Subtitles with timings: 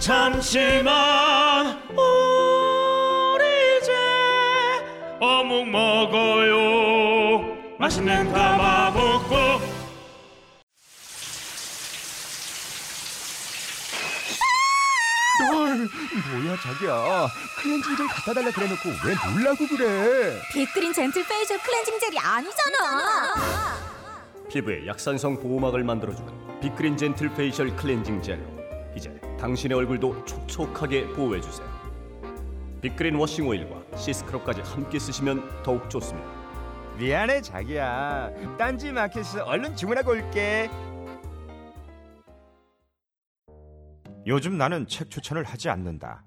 [0.00, 1.78] 잠시만.
[1.90, 3.44] 우리
[3.78, 3.92] 이제
[5.20, 7.56] 어묵 먹어요.
[7.78, 9.70] 맛있는 가마복고.
[16.32, 17.28] 뭐야 자기야.
[17.58, 20.40] 클렌징 젤 갖다 달라 그래놓고 왜 놀라고 그래?
[20.52, 23.34] Big Green gentle facial cleansing gel이 아니잖아.
[24.50, 28.59] 피부에 약산성 보호막을 만들어주는 Big Green gentle facial cleansing gel로
[28.96, 31.66] 이제 당신의 얼굴도 촉촉하게 보호해 주세요.
[32.80, 36.28] 빅그린 워싱 오일과 시스크럽까지 함께 쓰시면 더욱 좋습니다.
[36.98, 38.30] 미안해 자기야.
[38.58, 40.70] 딴지 마켓에서 얼른 주문하고 올게.
[44.26, 46.24] 요즘 나는 책 추천을 하지 않는다.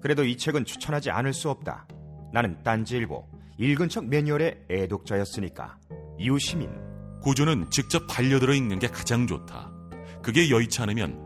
[0.00, 1.86] 그래도 이 책은 추천하지 않을 수 없다.
[2.32, 3.26] 나는 딴지일보
[3.58, 5.78] 읽은 척 매뉴얼의 애독자였으니까.
[6.18, 6.70] 이웃 시민.
[7.22, 9.72] 고전은 직접 반려들어 읽는 게 가장 좋다.
[10.22, 11.25] 그게 여의치 않으면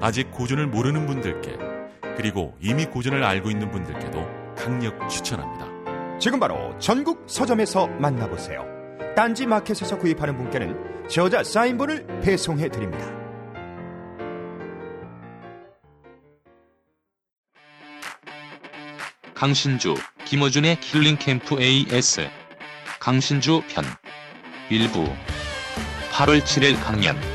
[0.00, 1.56] 아직 고전을 모르는 분들께
[2.16, 6.18] 그리고 이미 고전을 알고 있는 분들께도 강력 추천합니다.
[6.18, 8.64] 지금 바로 전국 서점에서 만나보세요.
[9.16, 13.24] 딴지 마켓에서 구입하는 분께는 저자 사인본을 배송해 드립니다.
[19.34, 19.94] 강신주,
[20.24, 22.28] 김어준의 killing camp AS
[23.00, 23.84] 강신주 편
[24.70, 25.04] 1부
[26.12, 27.33] 8월 7일 강연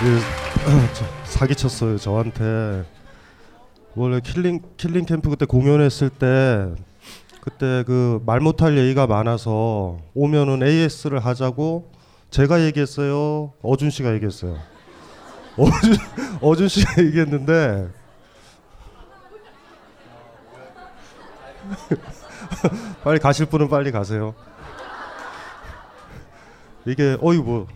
[1.24, 2.84] 사기쳤어요 저한테.
[3.96, 6.72] 원래 killing killing camp 그때 공연했을 때
[7.40, 11.90] 그때 그 말 못할 얘기가 많아서 오면은 AS를 하자고
[12.30, 14.56] 제가 얘기했어요 어준 씨가 얘기했어요.
[15.58, 15.96] 어준
[16.40, 17.88] 어준 씨가 얘기했는데
[23.04, 24.34] 빨리 가실 분은 빨리 가세요.
[26.86, 27.66] 이게 어이 뭐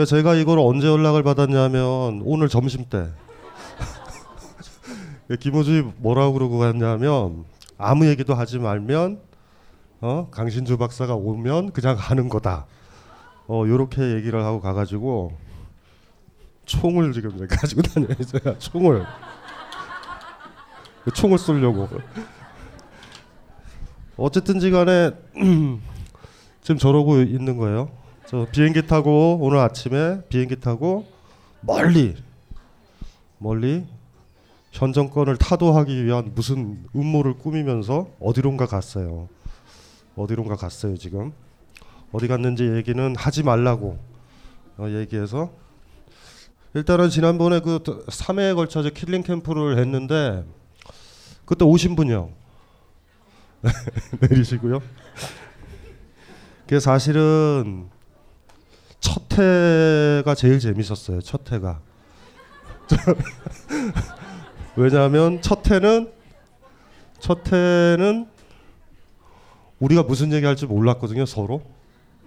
[0.00, 3.10] 그래서 제가 이걸 언제 연락을 받았냐면 오늘 점심 때.
[5.38, 7.44] 김호준이 뭐라고 그러고 갔냐면
[7.76, 9.20] 아무 얘기도 하지 말면
[10.00, 12.64] 어 강신주 박사가 오면 그냥 하는 거다.
[13.46, 15.36] 어 요렇게 얘기를 하고 가가지고
[16.64, 18.58] 총을 지금 가지고 다녀요 제가.
[18.58, 19.04] 총을.
[21.12, 21.90] 총을 쏘려고.
[24.16, 25.10] 어쨌든지 간에
[26.62, 27.99] 지금 저러고 있는 거예요
[28.30, 31.04] 저 비행기 타고 오늘 아침에 비행기 타고
[31.62, 32.14] 멀리
[33.38, 33.84] 멀리
[34.70, 39.28] 현 정권을 타도하기 위한 무슨 음모를 꾸미면서 어디론가 갔어요.
[40.14, 41.32] 어디론가 갔어요 지금.
[42.12, 43.98] 어디 갔는지 얘기는 하지 말라고
[44.78, 45.50] 어, 얘기해서
[46.74, 50.44] 일단은 지난번에 그 3회에 걸쳐서 killing camp를 했는데
[51.44, 52.30] 그때 오신 분이요.
[54.22, 54.80] 내리시고요.
[56.60, 57.90] 그게 사실은
[59.00, 61.20] 첫 회가 제일 재밌었어요.
[61.20, 61.80] 첫 회가.
[64.76, 66.12] 왜냐하면 첫 회는
[67.18, 68.26] 첫 회는
[69.78, 71.62] 우리가 무슨 얘기 할지 몰랐거든요 서로.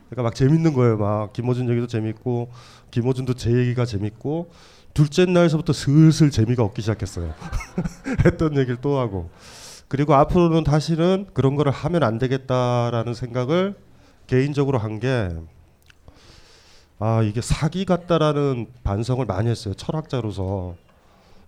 [0.09, 0.97] 그러니까 막 재밌는 거예요.
[0.97, 2.51] 막 김호준 얘기도 재밌고
[2.91, 4.51] 김호준도 제 얘기가 재밌고
[4.93, 7.33] 둘째 날서부터 슬슬 재미가 없기 시작했어요.
[8.25, 9.29] 했던 얘기를 또 하고
[9.87, 13.75] 그리고 앞으로는 다시는 그런 거를 하면 안 되겠다라는 생각을
[14.27, 15.29] 개인적으로 한게
[17.05, 20.75] 아 이게 사기 같다라는 반성을 많이 했어요 철학자로서.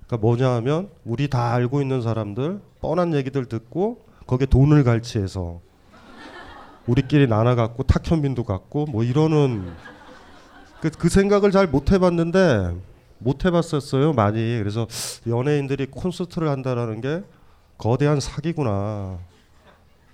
[0.06, 5.62] 그러니까 뭐냐 하면 우리 다 알고 있는 사람들 뻔한 얘기들 듣고 거기에 돈을 갈취해서
[6.88, 9.72] 우리끼리 나눠 갖고 탁현민도 갖고 뭐 이러는
[10.82, 12.76] 그, 그 생각을 잘 못 해봤는데
[13.20, 14.58] 못 해봤었어요 많이.
[14.58, 14.88] 그래서
[15.26, 17.24] 연예인들이 콘서트를 한다라는 게
[17.78, 19.20] 거대한 사기구나.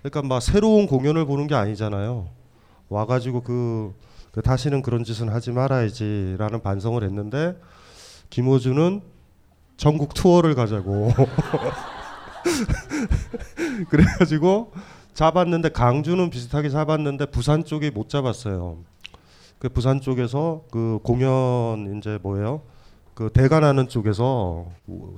[0.03, 2.27] 그러니까 막 새로운 공연을 보는 게 아니잖아요.
[2.89, 7.59] 와가지고 그, 그 다시는 그런 짓은 하지 말아야지라는 반성을 했는데
[8.29, 9.01] 김호준은
[9.75, 11.11] 전국 투어를 가자고
[13.89, 14.71] 그래가지고
[15.13, 18.77] 잡았는데 강주는 비슷하게 잡았는데 부산 쪽이 못 잡았어요.
[19.59, 22.61] 그 부산 쪽에서 그 공연 이제 뭐예요?
[23.13, 24.67] 그 대관하는 쪽에서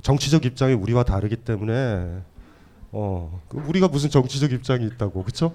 [0.02, 2.22] 정치적 입장이 우리와 다르기 때문에
[2.92, 5.54] 어그 우리가 무슨 정치적 입장이 있다고 그쵸?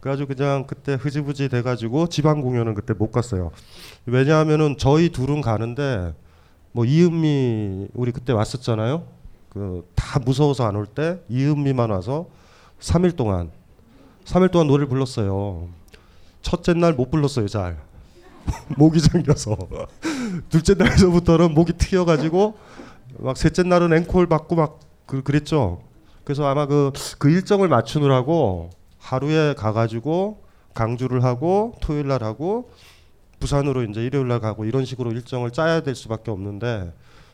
[0.00, 3.50] 그래가지고 그냥 그때 흐지부지 돼가지고 지방 공연은 그때 못 갔어요.
[4.06, 6.14] 왜냐하면은 저희 둘은 가는데
[6.72, 9.04] 뭐 이은미 우리 그때 왔었잖아요.
[9.50, 12.26] 그 다 무서워서 안 올 때 이은미만 와서
[12.80, 13.50] 3일 동안
[14.24, 15.68] 3일 동안 노래를 불렀어요.
[16.42, 17.78] 첫째 날 못 불렀어요, 잘.
[18.78, 19.56] 목이 잠겨서.
[20.48, 22.56] 둘째 날서부터는 목이 트여 가지고
[23.18, 25.82] 막 셋째 날은 앵콜 받고 막 그, 그랬죠.
[26.24, 28.70] 그래서 아마 그, 그 일정을 맞추느라고
[29.10, 30.40] 하루에 가가지고
[30.72, 32.70] 강주를 하고 토요일 날 하고
[33.40, 36.92] 부산으로 이제 일요일 날 가고 이런 식으로 일정을 짜야 될 수밖에 없는데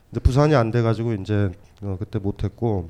[0.09, 1.51] 근데 부산이 안 돼가지고 이제
[1.83, 2.89] 어, 그때 못했고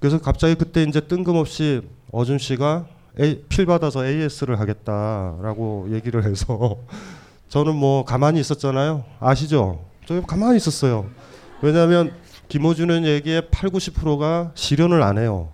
[0.00, 1.82] 그래서 갑자기 그때 이제 뜬금없이
[2.12, 2.86] 어준 씨가
[3.20, 6.78] A, 필 받아서 AS를 하겠다라고 얘기를 해서
[7.50, 9.84] 저는 뭐 가만히 있었잖아요 아시죠?
[10.06, 11.10] 저 가만히 있었어요.
[11.60, 12.12] 왜냐하면
[12.48, 15.53] 김호준은 얘기에 8, 90%가 실현을 안 해요.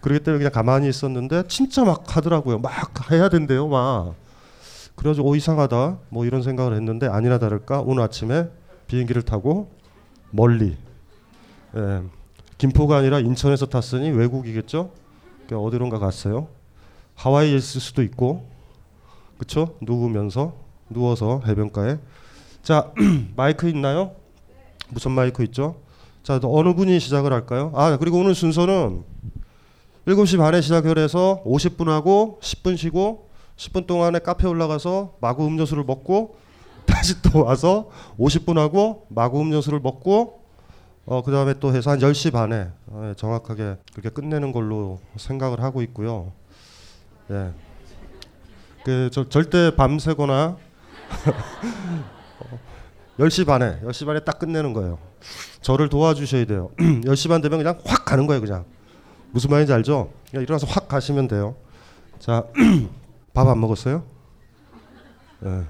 [0.00, 2.58] 그렇기 때문에 그냥 가만히 있었는데 진짜 막 하더라고요.
[2.58, 4.14] 막 해야 된대요, 막.
[4.96, 5.98] 그래가지고 오 이상하다.
[6.10, 8.48] 뭐 이런 생각을 했는데 아니나 다를까 오늘 아침에
[8.86, 9.70] 비행기를 타고
[10.30, 10.76] 멀리
[11.76, 12.02] 예,
[12.58, 14.90] 김포가 아니라 인천에서 탔으니 외국이겠죠?
[15.46, 16.44] 그러니까 어디론가 갔어에
[17.14, 18.46] 하와이에 있을 수도 있고
[19.38, 19.76] 그쵸?
[19.80, 20.54] 누우면서
[20.90, 21.98] 누워서 해변가에.
[22.62, 22.92] 자
[23.36, 24.12] 마이크 있나요?
[24.90, 25.76] 무슨 마이크 있죠?
[26.22, 27.72] 자 어느 분이 시작을 할까요?
[27.74, 29.04] 아 그리고 오늘 순서는
[30.06, 36.36] 7시 반에 시작을 해서 50분 하고 10분 쉬고 10분 동안에 카페 올라가서 마구 음료수를 먹고
[36.86, 40.40] 다시 또 와서 50분 하고 마구 음료수를 먹고
[41.04, 46.32] 어 그다음에 또 해서 한 10시 반에 어, 정확하게 그렇게 끝내는 걸로 생각을 하고 있고요.
[47.30, 47.50] 예.
[48.84, 50.56] 그 저, 절대 밤새거나
[53.18, 54.98] 10시 반에 10시 반에 딱 끝내는 거예요.
[55.60, 56.70] 저를 도와주셔야 돼요.
[56.78, 58.64] 10시 반 되면 그냥 확 가는 거예요, 그냥.
[59.32, 60.12] 무슨 말인지 알죠?
[60.30, 61.54] 그냥 일어나서 확 가시면 돼요.
[62.18, 62.44] 자,
[63.32, 64.04] 밥 안 먹었어요?
[65.40, 65.64] 네.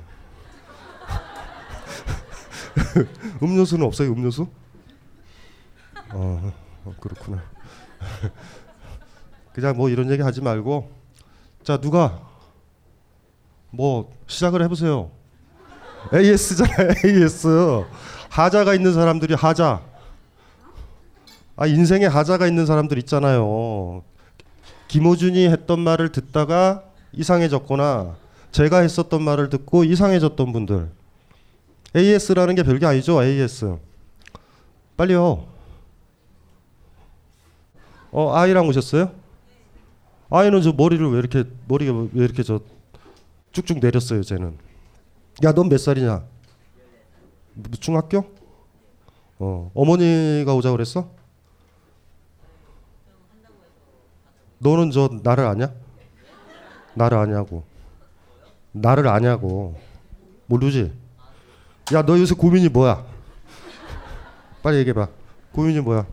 [3.42, 4.10] 음료수는 없어요?
[4.12, 4.46] 음료수?
[6.12, 6.52] 어,
[6.84, 7.42] 어 그렇구나.
[9.52, 10.90] 그냥 뭐 이런 얘기 하지 말고
[11.62, 12.20] 자 누가
[13.70, 15.10] 뭐 시작을 해보세요.
[16.14, 16.94] AS잖아요.
[17.04, 17.84] AS
[18.30, 19.82] 하자가 있는 사람들이 하자.
[21.60, 24.02] 아 인생에 하자가 있는 사람들 있잖아요.
[24.88, 28.16] 김호준이 했던 말을 듣다가 이상해졌거나
[28.50, 30.90] 제가 했었던 말을 듣고 이상해졌던 분들
[31.94, 33.76] AS라는 게 별게 아니죠 AS
[34.96, 35.46] 빨리요
[38.10, 39.12] 어 아이랑 오셨어요?
[40.30, 42.60] 아이는 저 머리를 왜 이렇게 머리가 왜 이렇게 저
[43.52, 44.56] 쭉쭉 내렸어요 쟤는
[45.44, 46.24] 야 넌 몇 살이냐
[47.78, 48.24] 중학교?
[49.38, 51.19] 어 어머니가 오자 그랬어?
[54.60, 55.72] 너는 저 나를 아냐?
[56.94, 57.64] 나를 아냐고.
[58.72, 59.80] 나를 아냐고.
[60.46, 60.92] 모르지?
[61.94, 63.04] 야, 너 요새 고민이 뭐야?
[64.62, 65.08] 빨리 얘기해 봐.
[65.52, 66.06] 고민이 뭐야?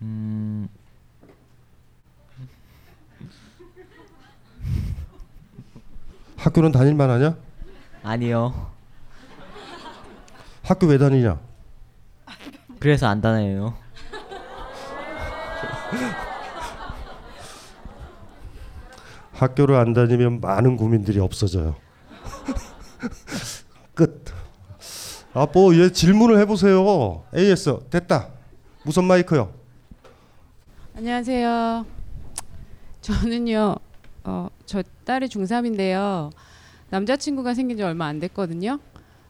[0.00, 0.68] 음...
[6.38, 7.36] 학교는 다닐 만 하냐?
[8.02, 8.70] 아니요.
[10.62, 11.38] 학교 왜 다니냐?
[12.80, 13.76] 그래서 안 다녀요.
[19.36, 21.76] 학교를 안 다니면 많은 고민들이 없어져요.
[23.94, 24.24] 끝.
[25.34, 27.24] 아, 뭐, 얘 질문을 해보세요.
[27.36, 28.28] AS, 됐다.
[28.84, 29.52] 무선 마이크요.
[30.96, 31.84] 안녕하세요.
[33.02, 33.76] 저는요,
[34.24, 36.30] 어, 저 딸이 중3인데요.
[36.88, 38.78] 남자친구가 생긴 지 얼마 안 됐거든요.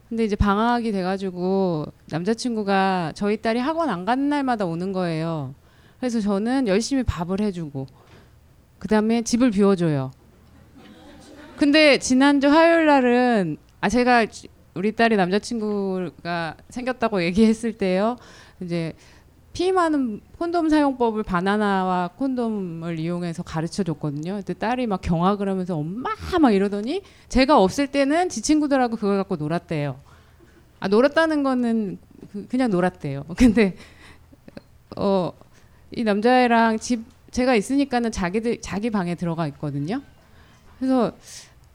[0.09, 5.55] 근데 이제 방학이 돼가지고 남자친구가 저희 딸이 학원 안 가는 날마다 오는 거예요.
[5.99, 7.89] 그래서 저는 열심히 밥을 해주고
[8.79, 10.11] 그 다음에 집을 비워줘요.
[11.57, 18.17] 근데 지난주 화요일 날은 아 제가 지- 우리 딸이 남자친구가 생겼다고 얘기했을 때요.
[18.61, 18.93] 이제
[19.55, 24.35] 피임하는 콘돔 사용법을 바나나와 콘돔을 이용해서 가르쳐 줬거든요.
[24.35, 29.37] 근데 딸이 막 경악을 하면서 엄마 막 이러더니 제가 없을 때는 지 친구들하고 그걸 갖고
[29.37, 29.99] 놀았대요.
[30.81, 31.97] 아 놀았다는 거는
[32.33, 33.25] 그- 그냥 놀았대요.
[33.39, 33.77] 근데
[34.97, 35.33] 어
[35.93, 37.05] 이 남자애랑 집
[37.37, 40.01] 제가 있으니까는 자기들 자기 방에 들어가 있거든요.
[40.79, 41.13] 그래서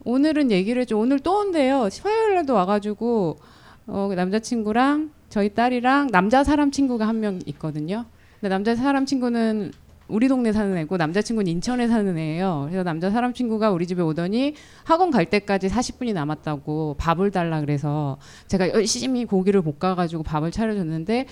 [0.04, 1.88] 오늘은 얘기를 좀 오늘 또 온대요.
[2.02, 3.38] 화요일 날도 와가지고
[3.86, 8.06] 어, 그 남자친구랑 저희 딸이랑 남자 사람 친구가 한 명 있거든요.
[8.40, 9.72] 근데 남자 사람 친구는
[10.08, 12.66] 우리 동네 사는 애고 남자친구는 인천에 사는 애예요.
[12.68, 18.18] 그래서 남자 사람 친구가 우리 집에 오더니 학원 갈 때까지 40분이 남았다고 밥을 달라 그래서
[18.48, 21.28] 제가 열심히 고기를 볶아가지고 밥을 차려줬는데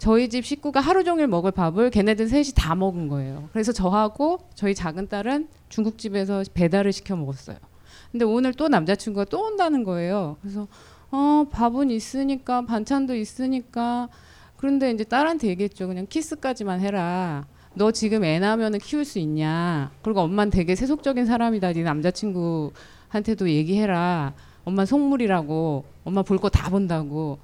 [0.00, 3.50] 저희 집 식구가 하루 종일 먹을 밥을 걔네들 셋이 다 먹은 거예요.
[3.52, 7.58] 그래서 저하고 저희 작은 딸은 중국집에서 배달을 시켜 먹었어요.
[8.10, 10.38] 근데 오늘 또 남자친구가 또 온다는 거예요.
[10.40, 10.66] 그래서
[11.10, 14.08] 어 밥은 있으니까 반찬도 있으니까
[14.56, 15.86] 그런데 이제 딸한테 얘기했죠.
[15.86, 17.44] 그냥 키스까지만 해라.
[17.74, 19.90] 너 지금 애 낳으면 키울 수 있냐?
[20.02, 21.74] 그리고 엄마는 되게 세속적인 사람이다.
[21.74, 24.32] 네 남자친구한테도 얘기해라.
[24.64, 25.84] 엄마 속물이라고.
[26.04, 27.38] 엄마 볼 거 다 본다고.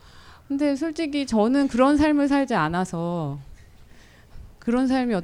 [0.48, 3.38] 근데 솔직히 저는 그런 삶을 살지 않아서
[4.58, 5.22] 그런 삶이 어-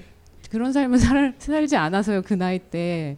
[0.51, 3.17] 그런 삶을 살, 살지 않아서요 그 나이 때.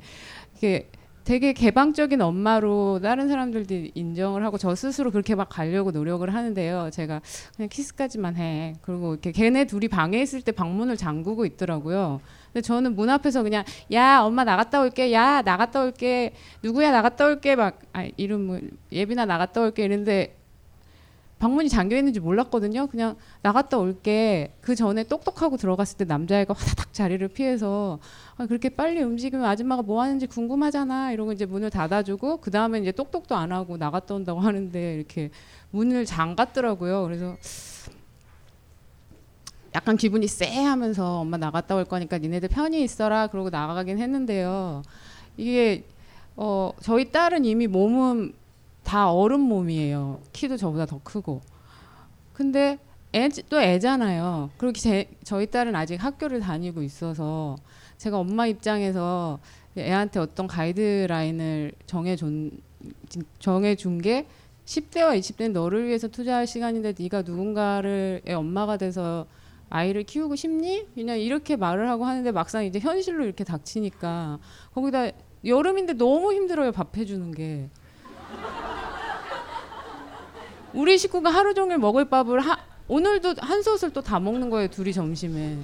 [0.56, 0.88] 이게
[1.25, 6.90] 되게 개방적인 엄마로 다른 사람들도 인정을 하고 저 스스로 그렇게 막 가려고 노력을 하는데요.
[6.92, 7.23] 제가
[7.56, 8.75] 그냥 키스까지만 해.
[8.82, 12.20] 그리고 이렇게 걔네 둘이 방에 있을 때 방문을 잠그고 있더라고요.
[12.52, 15.12] 근데 저는 문 앞에서 그냥 야 엄마 나갔다 올게.
[15.14, 16.34] 야 나갔다 올게.
[16.62, 16.90] 누구야?
[16.92, 17.56] 나갔다 올게.
[17.56, 18.61] 막 아, 이름 뭐
[18.92, 20.37] 예빈아 나갔다 올게 이랬는데
[21.38, 22.86] 방문이 잠겨 있는지 몰랐거든요.
[22.86, 24.54] 그냥 나갔다 올게.
[24.60, 27.98] 그 전에 똑똑하고 들어갔을 때 남자애가 화다닥 자리를 피해서
[28.36, 31.12] 아, 그렇게 빨리 움직이면 아줌마가 뭐 하는지 궁금하잖아.
[31.12, 35.30] 이러고 이제 문을 닫아주고 그 다음에 이제 똑똑도 안 하고 나갔다 온다고 하는데 이렇게
[35.70, 37.02] 문을 잠갔더라고요.
[37.04, 37.36] 그래서
[39.74, 43.26] 약간 기분이 쎄하면서 엄마 나갔다 올 거니까 니네들 편히 있어라.
[43.26, 44.82] 그러고 나가긴 했는데요.
[45.36, 45.84] 이게
[46.36, 48.34] 어 저희 딸은 이미 몸은
[48.84, 50.20] 다 어른 몸이에요.
[50.32, 51.40] 키도 저보다 더 크고.
[52.32, 52.78] 근데
[53.14, 54.50] 애, 또 애잖아요.
[54.56, 57.56] 그리고 제, 저희 딸은 아직 학교를 다니고 있어서
[57.96, 59.38] 제가 엄마 입장에서
[59.78, 62.60] 애한테 어떤 가이드라인을 정해준
[63.38, 64.26] 정해준 게
[64.66, 69.26] 10대와 20대는 너를 위해서 투자할 시간인데 네가 누군가를 의 엄마가 돼서
[69.70, 70.86] 아이를 키우고 싶니?
[70.94, 74.38] 그냥 이렇게 말을 하고 하는데 막상 이제 현실로 이렇게 닥치니까
[74.74, 75.10] 거기다
[75.44, 77.70] 여름인데 너무 힘들어요 밥 해주는 게.
[80.75, 82.57] 우리 식구가 하루 종일 먹을 밥을 하,
[82.88, 85.57] 오늘도 한 솥을 또 다 먹는 거예요 둘이 점심에.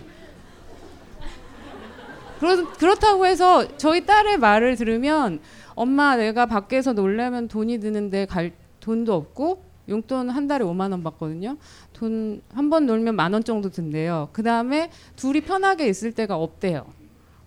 [2.38, 5.40] 그렇, 그렇다고 해서 저희 딸의 말을 들으면
[5.74, 11.56] 엄마 내가 밖에서 놀려면 돈이 드는데 갈 돈도 없고 용돈 한 달에 5만 원 받거든요.
[11.92, 14.28] 돈 한 번 놀면 만 원 정도 든대요.
[14.32, 16.86] 그 다음에 둘이 편하게 있을 때가 없대요.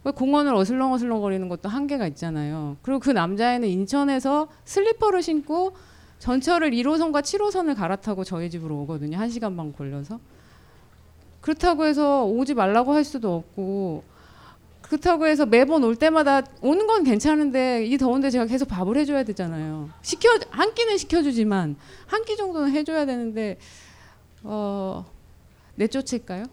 [0.03, 2.75] 왜 공원을 어슬렁어슬렁 거리는 것도 한계가 있잖아요.
[2.81, 5.73] 그리고 그 남자애는 인천에서 슬리퍼를 신고
[6.19, 9.17] 전철을 1호선과 7호선을 갈아타고 저희 집으로 오거든요.
[9.17, 10.19] 한 시간 반 걸려서.
[11.41, 14.03] 그렇다고 해서 오지 말라고 할 수도 없고
[14.81, 19.89] 그렇다고 해서 매번 올 때마다 오는 건 괜찮은데 이 더운데 제가 계속 밥을 해줘야 되잖아요.
[20.01, 21.75] 시켜 한 끼는 시켜주지만
[22.07, 23.57] 한 끼 정도는 해줘야 되는데
[24.43, 25.05] 어
[25.75, 26.45] 내쫓을까요?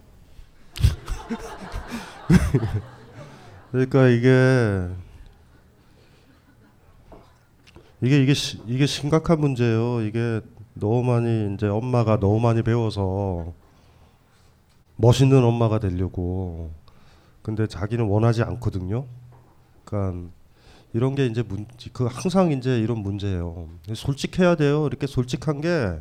[3.71, 4.88] 그러니까 이게
[8.02, 10.02] 이게 이게 시, 이게 심각한 문제예요.
[10.02, 10.40] 이게
[10.75, 13.52] 너무 많이 이제 엄마가 너무 많이 배워서
[14.97, 16.71] 멋있는 엄마가 되려고
[17.42, 19.07] 근데 자기는 원하지 않거든요.
[19.85, 20.30] 그러니까
[20.92, 23.69] 이런 게 이제 문, 그 항상 이제 이런 문제예요.
[23.95, 24.87] 솔직해야 돼요.
[24.87, 26.00] 이렇게 솔직한 게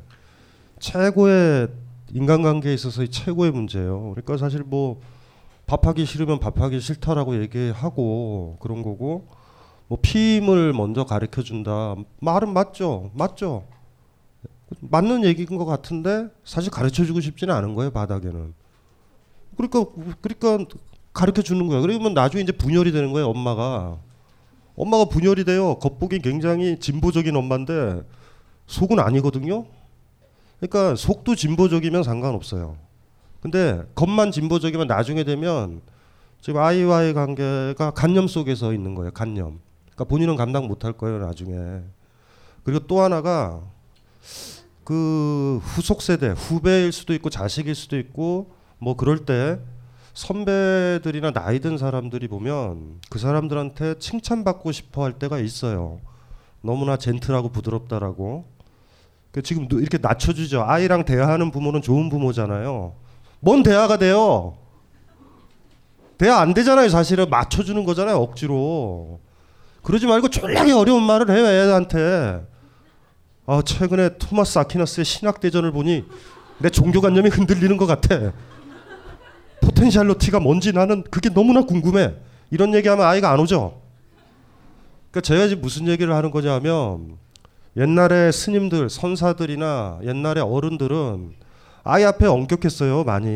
[0.80, 1.68] 최고의
[2.12, 4.12] 인간관계에 있어서 최고의 문제예요.
[4.12, 5.00] 그러니까 사실 뭐
[5.68, 9.28] 밥하기 싫으면 밥하기 싫다라고 얘기하고 그런 거고
[9.90, 11.96] 뭐 피임을 먼저 가르쳐 준다.
[12.22, 13.10] 말은 맞죠?
[13.16, 13.66] 맞죠?
[14.82, 18.54] 맞는 얘기인 것 같은데 사실 가르쳐 주고 싶지는 않은 거예요 바닥에는.
[19.58, 19.92] 그러니까
[20.22, 20.76] 그러니까
[21.12, 23.98] 가르쳐 주는 거예요 그러면 나중에 이제 분열이 되는 거예요 엄마가.
[24.76, 25.76] 엄마가 분열이 돼요.
[25.80, 28.04] 겉보기 굉장히 진보적인 엄마인데
[28.68, 29.66] 속은 아니거든요.
[30.60, 32.78] 그러니까 속도 진보적이면 상관없어요.
[33.42, 35.82] 근데 겉만 진보적이면 나중에 되면
[36.42, 39.12] 지금 아이와의 관계가 간념 속에서 있는 거예요.
[39.12, 39.60] 간념.
[40.00, 41.82] 그러니까 본인은 감당 못할 거예요 나중에.
[42.64, 43.62] 그리고 또 하나가
[44.86, 49.60] 그 후속 세대 후배일 수도 있고 자식일 수도 있고 뭐 그럴 때
[50.14, 56.00] 선배들이나 나이 든 사람들이 보면 그 사람들한테 칭찬받고 싶어 할 때가 있어요.
[56.62, 58.46] 너무나 젠틀하고 부드럽다라고.
[59.32, 60.64] 그 지금 누- 이렇게 낮춰주죠.
[60.66, 62.94] 아이랑 대화하는 부모는 좋은 부모잖아요.
[63.42, 64.58] 뭔 대화가 돼요?
[66.18, 66.90] 대화 안 되잖아요.
[66.90, 68.18] 사실은 맞춰주는 거잖아요.
[68.18, 69.20] 억지로.
[69.84, 71.46] 그러지 말고 졸라게 어려운 말을 해요.
[71.46, 72.46] 애한테.
[73.46, 76.06] 아 최근에 토마스 아퀴나스의 신학 대전을 보니
[76.60, 78.34] 내 종교관념이 흔들리는 것 같아.
[79.62, 82.14] potentiality가 뭔지 나는 그게 너무나 궁금해.
[82.52, 83.82] 이런 얘기하면 아이가 안 오죠.
[85.12, 87.18] 그러니까 제가 지금 무슨 얘기를 하는 거냐면
[87.78, 91.34] 옛날에 스님들, 선사들이나 옛날에 어른들은
[91.84, 93.28] 아이 앞에 엄격했어요 많이.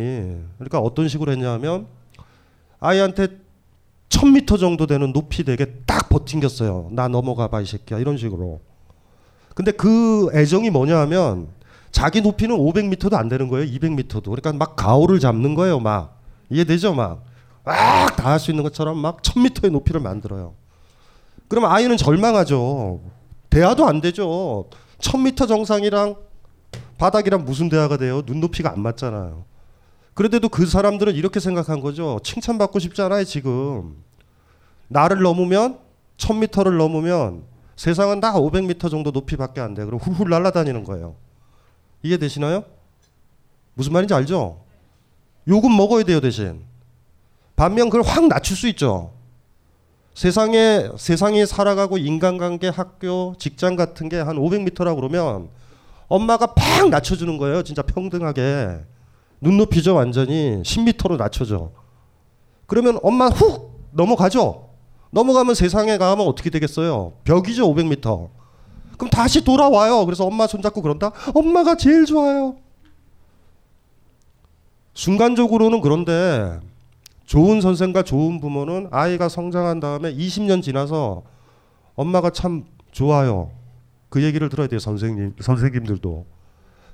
[0.57, 1.87] 그러니까 어떤 식으로 했냐면
[2.79, 3.42] 아이한테
[4.13, 6.89] 1000m 정도 되는 높이 되게 딱 버팅겼어요.
[6.91, 8.61] 나 넘어가 봐 이 새끼야 이런 식으로.
[9.55, 11.47] 근데 그 애정이 뭐냐 하면
[11.91, 13.65] 자기 높이는 500m도 안 되는 거예요.
[13.71, 14.23] 200m도.
[14.23, 15.79] 그러니까 막 가오를 잡는 거예요.
[15.79, 16.93] 막 이해되죠?
[16.93, 17.23] 막
[17.65, 20.53] 막 다 할 수 있는 것처럼 막 1000m의 높이를 만들어요.
[21.47, 22.99] 그럼 아이는 절망하죠.
[23.49, 24.65] 대화도 안 되죠.
[24.99, 26.15] 1000m 정상이랑
[26.97, 28.21] 바닥이랑 무슨 대화가 돼요?
[28.25, 29.45] 눈높이가 안 맞잖아요.
[30.13, 32.19] 그런데도 그 사람들은 이렇게 생각한 거죠.
[32.23, 33.95] 칭찬받고 싶지 않아요, 지금.
[34.87, 35.79] 나를 넘으면
[36.17, 37.43] 1000m를 넘으면
[37.75, 39.83] 세상은 다 500m 정도 높이밖에 안 돼.
[39.85, 41.15] 그럼 훌훌 날아다니는 거예요.
[42.03, 42.63] 이해되시나요?
[43.73, 44.61] 무슨 말인지 알죠?
[45.47, 46.61] 욕은 먹어야 돼요, 대신.
[47.55, 49.11] 반면 그걸 확 낮출 수 있죠.
[50.13, 55.49] 세상에 세상이 살아가고 인간관계, 학교, 직장 같은 게 한 500m라고 그러면
[56.07, 57.63] 엄마가 팍 낮춰주는 거예요.
[57.63, 58.79] 진짜 평등하게
[59.43, 61.71] 눈높이죠 완전히 10m로 낮춰줘.
[62.65, 64.69] 그러면 엄마 훅 넘어가죠.
[65.11, 67.13] 넘어가면 세상에 가면 어떻게 되겠어요?
[67.23, 68.29] 벽이죠 500m.
[68.97, 70.05] 그럼 다시 돌아와요.
[70.05, 71.11] 그래서 엄마 손잡고 그런다.
[71.35, 72.55] 엄마가 제일 좋아요.
[74.93, 76.59] 순간적으로는 그런데
[77.25, 81.23] 좋은 선생과 좋은 부모는 아이가 성장한 다음에 20년 지나서
[81.95, 83.51] 엄마가 참 좋아요.
[84.09, 86.25] 그 얘기를 들어야 돼요, 선생님, 선생님들도.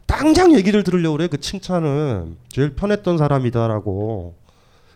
[0.10, 1.28] 당장 얘기를 들으려고 그래.
[1.28, 4.34] 그 칭찬은 제일 편했던 사람이다라고.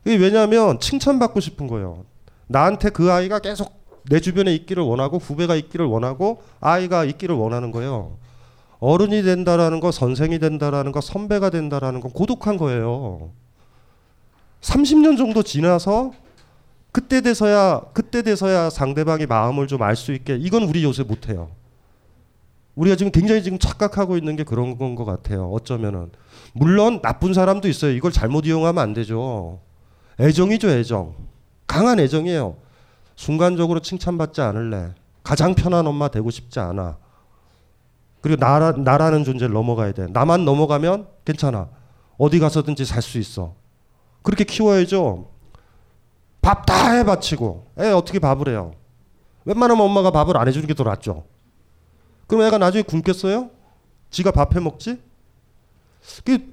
[0.05, 2.03] 이게 왜냐하면 칭찬받고 싶은 거예요.
[2.47, 3.71] 나한테 그 아이가 계속
[4.09, 8.17] 내 주변에 있기를 원하고 후배가 있기를 원하고 아이가 있기를 원하는 거예요.
[8.79, 13.29] 어른이 된다라는 거, 선생이 된다라는 거, 선배가 된다라는 건 고독한 거예요.
[14.61, 16.11] 30년 정도 지나서
[16.91, 21.51] 그때 돼서야 그때 돼서야 상대방의 마음을 좀 알 수 있게 이건 우리 요새 못 해요.
[22.75, 25.49] 우리가 지금 굉장히 지금 착각하고 있는 게 그런 건 것 같아요.
[25.51, 26.11] 어쩌면은
[26.53, 27.91] 물론 나쁜 사람도 있어요.
[27.91, 29.59] 이걸 잘못 이용하면 안 되죠.
[30.19, 31.15] 애정이죠, 애정.
[31.67, 32.55] 강한 애정이에요.
[33.15, 34.93] 순간적으로 칭찬받지 않을래.
[35.23, 36.97] 가장 편한 엄마 되고 싶지 않아.
[38.21, 40.07] 그리고 나라, 나라는 존재를 넘어가야 돼.
[40.09, 41.69] 나만 넘어가면 괜찮아.
[42.17, 43.53] 어디 가서든지 살 수 있어.
[44.23, 45.29] 그렇게 키워야죠.
[46.41, 48.71] 밥 다 해 바치고 애 어떻게 밥을 해요?
[49.45, 51.23] 웬만하면 엄마가 밥을 안 해주는 게 더 낫죠.
[52.33, 53.51] 그럼 애가 나중에 굶겠어요?
[54.09, 54.97] 지가 밥해 먹지?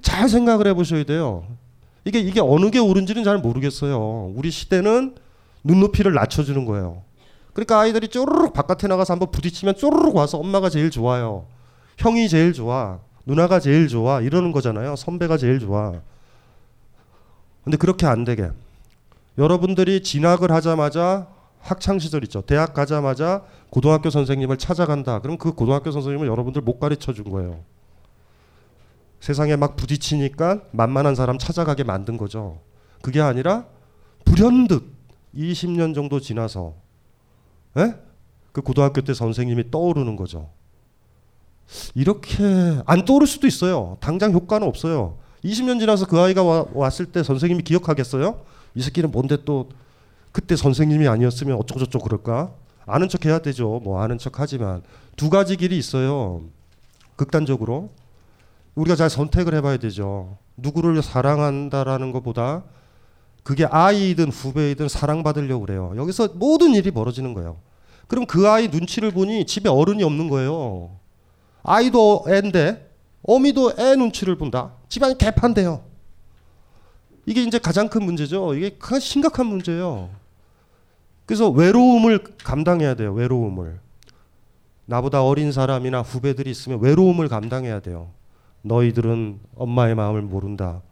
[0.02, 1.46] 잘 생각을 해보셔야 돼요.
[2.04, 4.30] 이게 이게 어느 게 옳은지는 잘 모르겠어요.
[4.36, 5.14] 우리 시대는
[5.64, 7.02] 눈높이를 낮춰주는 거예요.
[7.54, 11.46] 그러니까 아이들이 쪼르륵 바깥에 나가서 한번 부딪히면 쪼르륵 와서 엄마가 제일 좋아요.
[11.96, 12.98] 형이 제일 좋아.
[13.24, 14.20] 누나가 제일 좋아.
[14.20, 14.96] 이러는 거잖아요.
[14.96, 15.94] 선배가 제일 좋아.
[17.64, 18.50] 근데 그렇게 안 되게
[19.38, 21.26] 여러분들이 진학을 하자마자
[21.60, 22.40] 학창 시절 있죠.
[22.42, 25.20] 대학 가자마자 고등학교 선생님을 찾아간다.
[25.20, 27.60] 그럼 그 고등학교 선생님을 여러분들 못 가르쳐 준 거예요.
[29.20, 32.60] 세상에 막 부딪히니까 만만한 사람 찾아가게 만든 거죠.
[33.02, 33.66] 그게 아니라
[34.24, 34.82] 불현듯
[35.34, 36.74] 20년 정도 지나서
[37.76, 37.94] 에?
[38.52, 40.50] 그 고등학교 때 선생님이 떠오르는 거죠.
[41.94, 42.42] 이렇게
[42.86, 43.96] 안 떠오를 수도 있어요.
[44.00, 45.18] 당장 효과는 없어요.
[45.44, 48.40] 20년 지나서 그 아이가 와, 왔을 때 선생님이 기억하겠어요?
[48.74, 49.68] 이 새끼는 뭔데 또
[50.32, 52.52] 그때 선생님이 아니었으면 어쩌고저쩌고 그럴까?
[52.86, 53.80] 아는 척 해야 되죠.
[53.82, 54.82] 뭐 아는 척 하지만
[55.16, 56.42] 두 가지 길이 있어요.
[57.16, 57.90] 극단적으로
[58.74, 60.38] 우리가 잘 선택을 해봐야 되죠.
[60.56, 62.64] 누구를 사랑한다라는 것보다
[63.42, 65.92] 그게 아이든 후배이든 사랑받으려고 그래요.
[65.96, 67.58] 여기서 모든 일이 벌어지는 거예요.
[68.06, 70.90] 그럼 그 아이 눈치를 보니 집에 어른이 없는 거예요.
[71.62, 72.90] 아이도 애인데
[73.22, 74.72] 어미도 애 눈치를 본다.
[74.88, 75.82] 집안이 개판돼요.
[77.26, 78.54] 이게 이제 가장 큰 문제죠.
[78.54, 80.10] 이게 가장 심각한 문제예요.
[81.30, 83.12] 그래서 외로움을 감당해야 돼요.
[83.12, 83.78] 외로움을.
[84.86, 88.10] 나보다 어린 사람이나 후배들이 있으면 외로움을 감당해야 돼요.
[88.62, 90.82] 너희들은 엄마의 마음을 모른다.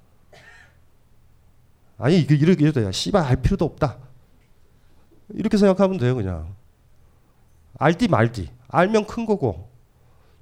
[1.98, 2.92] 아니 이게 이렇게 돼요.
[2.92, 3.96] 씨발 알 필요도 없다.
[5.30, 6.54] 이렇게 생각하면 돼요, 그냥.
[7.76, 8.48] 알디 말디.
[8.68, 9.68] 알면 큰 거고.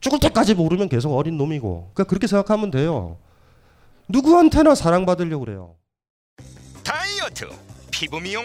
[0.01, 1.93] 죽을 때까지 모르면 계속 어린 놈이고.
[1.95, 3.17] 그러니까 그렇게 생각하면 돼요.
[4.09, 5.75] 누구한테나 사랑받으려고 그래요.
[6.85, 7.49] 다이어트,
[7.91, 8.45] 피부 미용,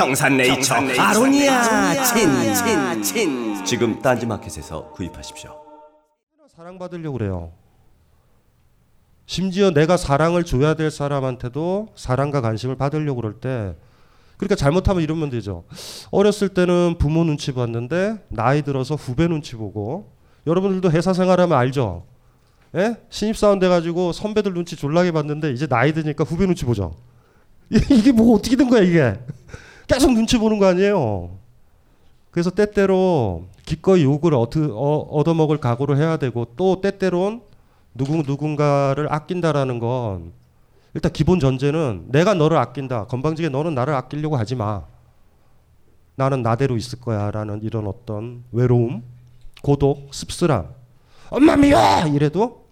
[0.00, 3.64] 평산네이처, 평산네이처 아로니아 아로니아 친, 친, 친.
[3.66, 5.54] 지금 딴지마켓에서 구입하십시오.
[6.48, 7.52] 사랑받으려고 그래요.
[9.26, 13.76] 심지어 내가 사랑을 줘야 될 사람한테도 사랑과 관심을 받으려고 그럴 때
[14.38, 15.64] 그러니까 잘못하면 이러면 되죠.
[16.10, 20.12] 어렸을 때는 부모 눈치 봤는데 나이 들어서 후배 눈치 보고
[20.46, 22.06] 여러분들도 회사 생활하면 알죠.
[22.74, 22.96] 예?
[23.10, 26.96] 신입사원 돼가지고 선배들 눈치 졸라게 봤는데 이제 나이 드니까 후배 눈치 보죠.
[27.90, 29.18] 이게 뭐 어떻게 된 거야 이게?
[29.90, 31.30] 계속 눈치 보는 거 아니에요.
[32.30, 37.42] 그래서 때때로 기꺼이 욕을 얻어, 얻어먹을 각오를 해야 되고 또 때때론
[37.92, 40.32] 누구 누군가를 아낀다라는 건
[40.94, 43.06] 일단 기본 전제는 내가 너를 아낀다.
[43.06, 44.84] 건방지게 너는 나를 아끼려고 하지 마.
[46.14, 49.02] 나는 나대로 있을 거야라는 이런 어떤 외로움,
[49.60, 50.68] 고독, 씁쓸함.
[51.30, 52.64] 엄마 미워 이래도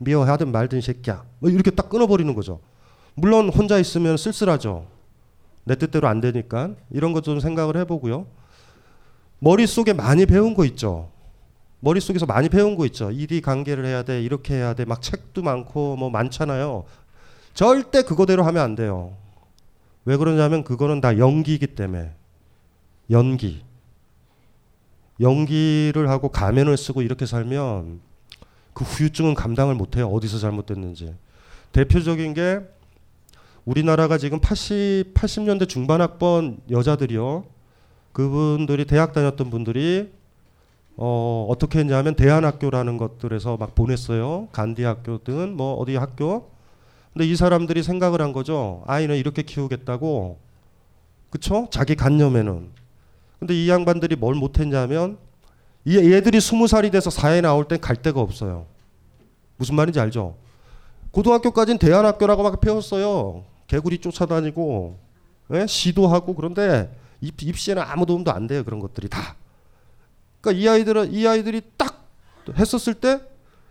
[0.00, 1.24] 미워하든 말든 새끼야.
[1.40, 2.60] 뭐 이렇게 딱 끊어버리는 거죠.
[3.14, 4.97] 물론 혼자 있으면 쓸쓸하죠.
[5.68, 8.26] 내 뜻대로 안 되니까 이런 것 좀 생각을 해보고요.
[9.38, 11.10] 머릿속에 많이 배운 거 있죠.
[11.80, 13.12] 머릿속에서 많이 배운 거 있죠.
[13.12, 14.20] 이리 관계를 해야 돼.
[14.20, 14.84] 이렇게 해야 돼.
[14.84, 16.84] 막 책도 많고 뭐 많잖아요.
[17.54, 19.16] 절대 그거대로 하면 안 돼요.
[20.04, 22.12] 왜 그러냐면 그거는 다 연기이기 때문에.
[23.10, 23.62] 연기.
[25.20, 28.00] 연기를 하고 가면을 쓰고 이렇게 살면
[28.72, 30.08] 그 후유증은 감당을 못 해요.
[30.08, 31.14] 어디서 잘못됐는지.
[31.72, 32.60] 대표적인 게
[33.68, 37.44] 우리나라가 지금 80 80년대 중반 학번 여자들이요.
[38.12, 40.10] 그분들이 대학 다녔던 분들이
[40.96, 44.48] 어, 어떻게 했냐면 대안학교라는 것들에서 막 보냈어요.
[44.52, 46.48] 간디 학교든 뭐 어디 학교.
[47.12, 48.82] 근데 이 사람들이 생각을 한 거죠.
[48.86, 50.38] 아이는 이렇게 키우겠다고.
[51.28, 51.68] 그쵸?
[51.70, 52.70] 자기 간념에는.
[53.38, 55.18] 근데 이 양반들이 뭘 못했냐면
[55.84, 58.64] 이 얘들이 스무 살이 돼서 사회에 나올 땐 갈 데가 없어요.
[59.58, 60.36] 무슨 말인지 알죠?
[61.10, 63.44] 고등학교까지는 대안학교라고 막 배웠어요.
[63.68, 64.98] 개구리 쫓아다니고
[65.54, 65.66] 예?
[65.66, 68.64] 시도하고 그런데 입, 입시에는 아무 도움도 안 돼요.
[68.64, 69.36] 그런 것들이 다.
[70.40, 72.08] 그러니까 이 아이들은 이 아이들이 딱
[72.56, 73.20] 했었을 때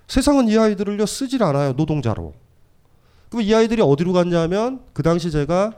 [0.07, 2.33] 세상은 이 아이들을요 쓰질 않아요 노동자로.
[3.29, 5.73] 그럼 이 아이들이 어디로 갔냐면 그 당시 제가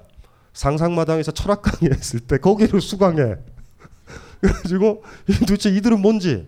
[0.54, 3.38] 상상마당에서 철학 강의했을 때 거기를 수강해.
[4.42, 5.04] 그래가지고
[5.40, 6.48] 도대체 이들은 뭔지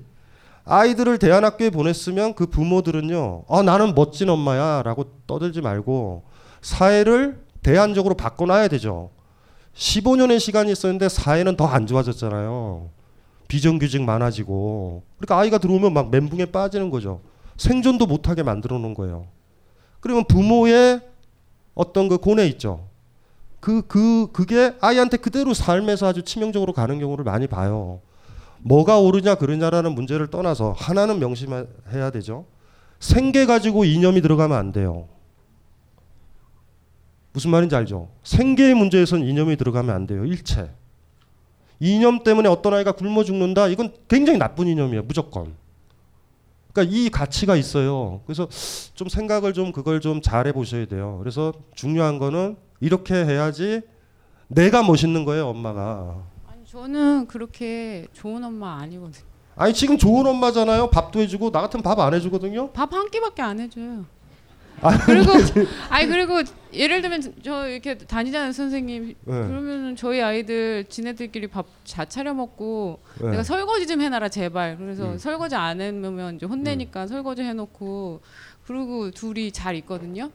[0.64, 6.24] 아이들을 대안학교에 보냈으면 그 부모들은요 아 나는 멋진 엄마야라고 떠들지 말고
[6.62, 9.12] 사회를 대안적으로 바꿔놔야 되죠.
[9.76, 12.90] 15년의 시간이 있었는데 사회는 더 안 좋아졌잖아요.
[13.48, 17.22] 비정규직 많아지고 그러니까 아이가 들어오면 막 멘붕에 빠지는 거죠.
[17.58, 19.28] 생존도 못하게 만들어 놓은 거예요.
[20.00, 21.02] 그러면 부모의
[21.76, 22.88] 어떤 그 고뇌 있죠.
[23.60, 28.02] 그, 그, 그게 아이한테 그대로 삶에서 아주 치명적으로 가는 경우를 많이 봐요.
[28.60, 32.46] 뭐가 옳으냐, 그르냐라는 문제를 떠나서 하나는 명심해야 되죠.
[33.00, 35.08] 생계 가지고 이념이 들어가면 안 돼요.
[37.34, 38.10] 무슨 말인지 알죠?
[38.24, 40.26] 생계의 문제에선 이념이 들어가면 안 돼요.
[40.26, 40.72] 일체.
[41.80, 43.68] 이념 때문에 어떤 아이가 굶어 죽는다.
[43.68, 45.04] 이건 굉장히 나쁜 이념이에요.
[45.04, 45.54] 무조건.
[46.74, 48.22] 그러니까 이 가치가 있어요.
[48.26, 48.48] 그래서
[48.94, 51.18] 좀 생각을 좀 그걸 좀 잘해 보셔야 돼요.
[51.20, 53.82] 그래서 중요한 거는 이렇게 해야지
[54.48, 56.18] 내가 멋있는 거예요, 엄마가.
[56.66, 59.26] 저는 그렇게 좋은 엄마 아니거든요.
[59.56, 60.90] 아니 지금 좋은 엄마잖아요.
[60.90, 62.72] 밥도 해주고 나 같은 밥 안 해주거든요.
[62.72, 64.06] 밥 한 끼밖에 안 해줘요.
[64.82, 65.32] 아, 그리고
[65.90, 66.42] 아니 그리고
[66.74, 69.16] 예를 들면 저 이렇게 다니자는 선생님 네.
[69.26, 73.32] 그러면은 저희 아이들 지네들끼리 밥다 차려 먹고 네.
[73.32, 75.18] 내가 설거지 좀 해놔라 제발 그래서 음.
[75.18, 78.22] 설거지 안 해놓으면 이제 혼내니까 설거지 해놓고
[78.66, 80.30] 그리고 둘이 잘 있거든요.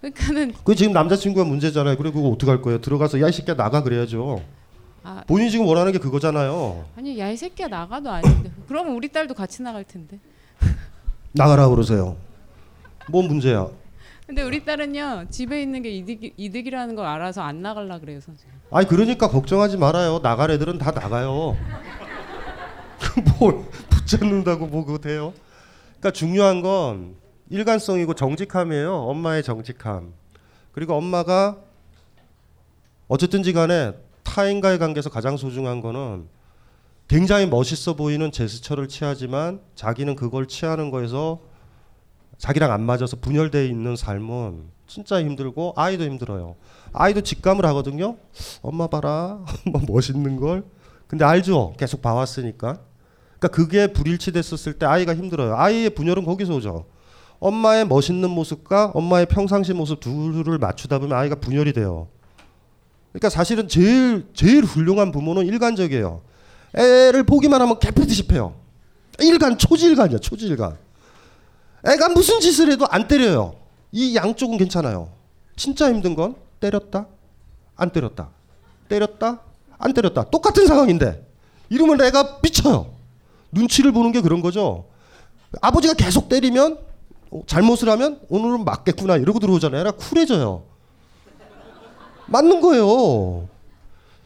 [0.00, 1.96] 그러니까는 그 지금 남자친구가 문제잖아요.
[1.96, 2.80] 그리고 그거 어떻게 할 거예요?
[2.80, 4.42] 들어가서 야 이 새끼야 나가 그래야죠.
[5.04, 6.86] 아 본인이 지금 원하는 게 그거잖아요.
[6.96, 10.18] 아니 야 이 새끼야 나가도 아닌데 그러면 우리 딸도 같이 나갈 텐데.
[11.32, 12.16] 나가라 그러세요.
[13.08, 13.68] 뭔 문제야?
[14.32, 18.60] 근데 우리 딸은요 집에 있는 게 이득 이득이라는 걸 알아서 안 나갈라 그래요 선생님.
[18.70, 20.20] 아니 그러니까 걱정하지 말아요.
[20.22, 21.54] 나갈 애들은 다 나가요.
[23.38, 25.34] 뭘 붙잡는다고 뭐 그거 돼요?
[25.98, 27.16] 그러니까 중요한 건
[27.50, 28.94] 일관성이고 정직함이에요.
[29.02, 30.14] 엄마의 정직함.
[30.72, 31.58] 그리고 엄마가
[33.08, 33.92] 어쨌든지 간에
[34.22, 36.26] 타인과의 관계에서 가장 소중한 거는
[37.06, 41.51] 굉장히 멋있어 보이는 제스처를 취하지만 자기는 그걸 취하는 거에서
[42.42, 46.56] 자기랑 안 맞아서 분열돼 있는 삶은 진짜 힘들고 아이도 힘들어요.
[46.92, 48.16] 아이도 직감을 하거든요.
[48.62, 50.64] 엄마 봐라, 엄마 멋있는 걸.
[51.06, 51.74] 근데 알죠.
[51.78, 52.80] 계속 봐왔으니까.
[53.38, 55.54] 그러니까 그게 불일치됐었을 때 아이가 힘들어요.
[55.54, 56.86] 아이의 분열은 거기서 오죠.
[57.38, 62.08] 엄마의 멋있는 모습과 엄마의 평상시 모습 둘을 맞추다 보면 아이가 분열이 돼요.
[63.12, 66.22] 그러니까 사실은 제일 제일 훌륭한 부모는 일관적이에요.
[66.74, 68.56] 애를 보기만 하면 개패듯이 패요.
[69.20, 70.76] 일관 초질관이야 초질관.
[71.84, 73.56] 애가 무슨 짓을 해도 안 때려요.
[73.90, 75.10] 이 양쪽은 괜찮아요.
[75.56, 77.06] 진짜 힘든 건 때렸다,
[77.76, 78.28] 안 때렸다,
[78.88, 79.40] 때렸다,
[79.78, 80.30] 안 때렸다.
[80.30, 81.26] 똑같은 상황인데
[81.68, 82.92] 이러면 애가 미쳐요.
[83.50, 84.86] 눈치를 보는 게 그런 거죠.
[85.60, 86.78] 아버지가 계속 때리면
[87.30, 89.92] 어, 잘못을 하면 오늘은 맞겠구나 이러고 들어오잖아요.
[89.92, 90.62] 쿨해져요.
[92.26, 93.48] 맞는 거예요.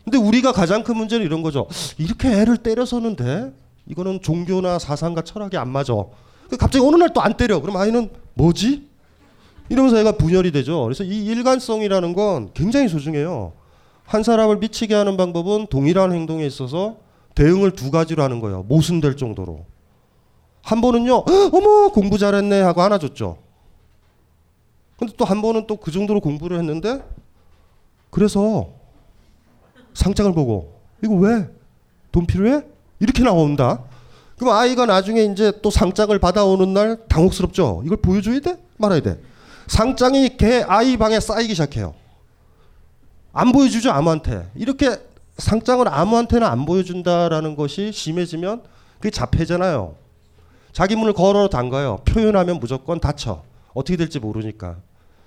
[0.04, 1.66] 근데 우리가 가장 큰 문제는 이런 거죠.
[1.98, 3.52] 이렇게 애를 때려서는 돼?
[3.86, 5.94] 이거는 종교나 사상과 철학이 안 맞아.
[6.48, 7.60] 그 갑자기 어느 날 또 안 때려.
[7.60, 8.86] 그럼 아이는 뭐지?
[9.68, 10.82] 이러면서 애가 분열이 되죠.
[10.84, 13.52] 그래서 이 일관성이라는 건 굉장히 소중해요.
[14.04, 16.98] 한 사람을 미치게 하는 방법은 동일한 행동에 있어서
[17.34, 18.62] 대응을 두 가지로 하는 거예요.
[18.68, 19.64] 모순될 정도로.
[20.62, 23.38] 한 번은요, "헉, 어머 공부 잘했네 하고 안아줬죠.
[24.98, 27.02] 근데 또 한 번은 또 그 정도로 공부를 했는데
[28.10, 28.68] 그래서
[29.94, 31.48] 상장을 보고 이거 왜?
[32.12, 32.62] 돈 필요해?
[33.00, 33.84] 이렇게 나온다.
[34.38, 37.82] 그럼 아이가 나중에 이제 또 상장을 받아오는 날 당혹스럽죠.
[37.84, 38.58] 이걸 보여줘야 돼?
[38.76, 39.20] 말아야 돼.
[39.66, 41.94] 상장이 걔 아이 방에 쌓이기 시작해요.
[43.32, 44.50] 안 보여주죠 아무한테.
[44.54, 44.96] 이렇게
[45.38, 48.62] 상장을 아무한테나 안 보여준다라는 것이 심해지면
[48.96, 49.94] 그게 자폐잖아요.
[50.72, 51.98] 자기 문을 걸어 담가요.
[52.06, 53.42] 표현하면 무조건 다쳐.
[53.72, 54.76] 어떻게 될지 모르니까.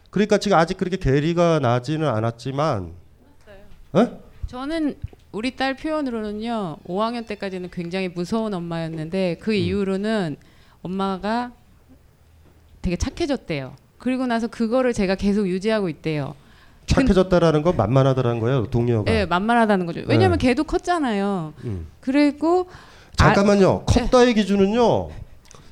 [0.10, 2.94] 그러니까 지금 아직 그렇게 괴리가 나지는 않았지만,
[3.96, 4.12] 에?
[4.48, 4.96] 저는
[5.32, 10.38] 우리 딸 표현으로는요 5학년 때까지는 굉장히 무서운 엄마였는데 그 이후로는
[10.82, 11.52] 엄마가
[12.82, 13.74] 되게 착해졌대요.
[13.98, 16.34] 그리고 나서 그거를 제가 계속 유지하고 있대요.
[16.88, 18.66] 착해졌다라는 건 만만하다라는 거예요.
[18.68, 19.12] 동의어가.
[19.14, 20.02] 예, 만만하다는 거죠.
[20.08, 20.48] 왜냐면 네.
[20.48, 21.54] 걔도 컸잖아요.
[21.66, 21.88] 음.
[22.00, 22.68] 그리고
[23.16, 23.84] 잠깐만요.
[23.86, 25.10] 컸다의 기준은요.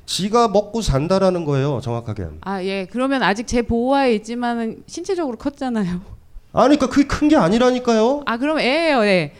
[0.06, 1.80] 지가 먹고 산다라는 거예요.
[1.82, 2.26] 정확하게.
[2.42, 2.86] 아, 예.
[2.90, 6.00] 그러면 아직 제 보호하에 있지만은 신체적으로 컸잖아요.
[6.52, 8.22] 아니 그러니까 그게 큰 게 아니라니까요.
[8.26, 9.32] 아, 그럼 애예요, 애.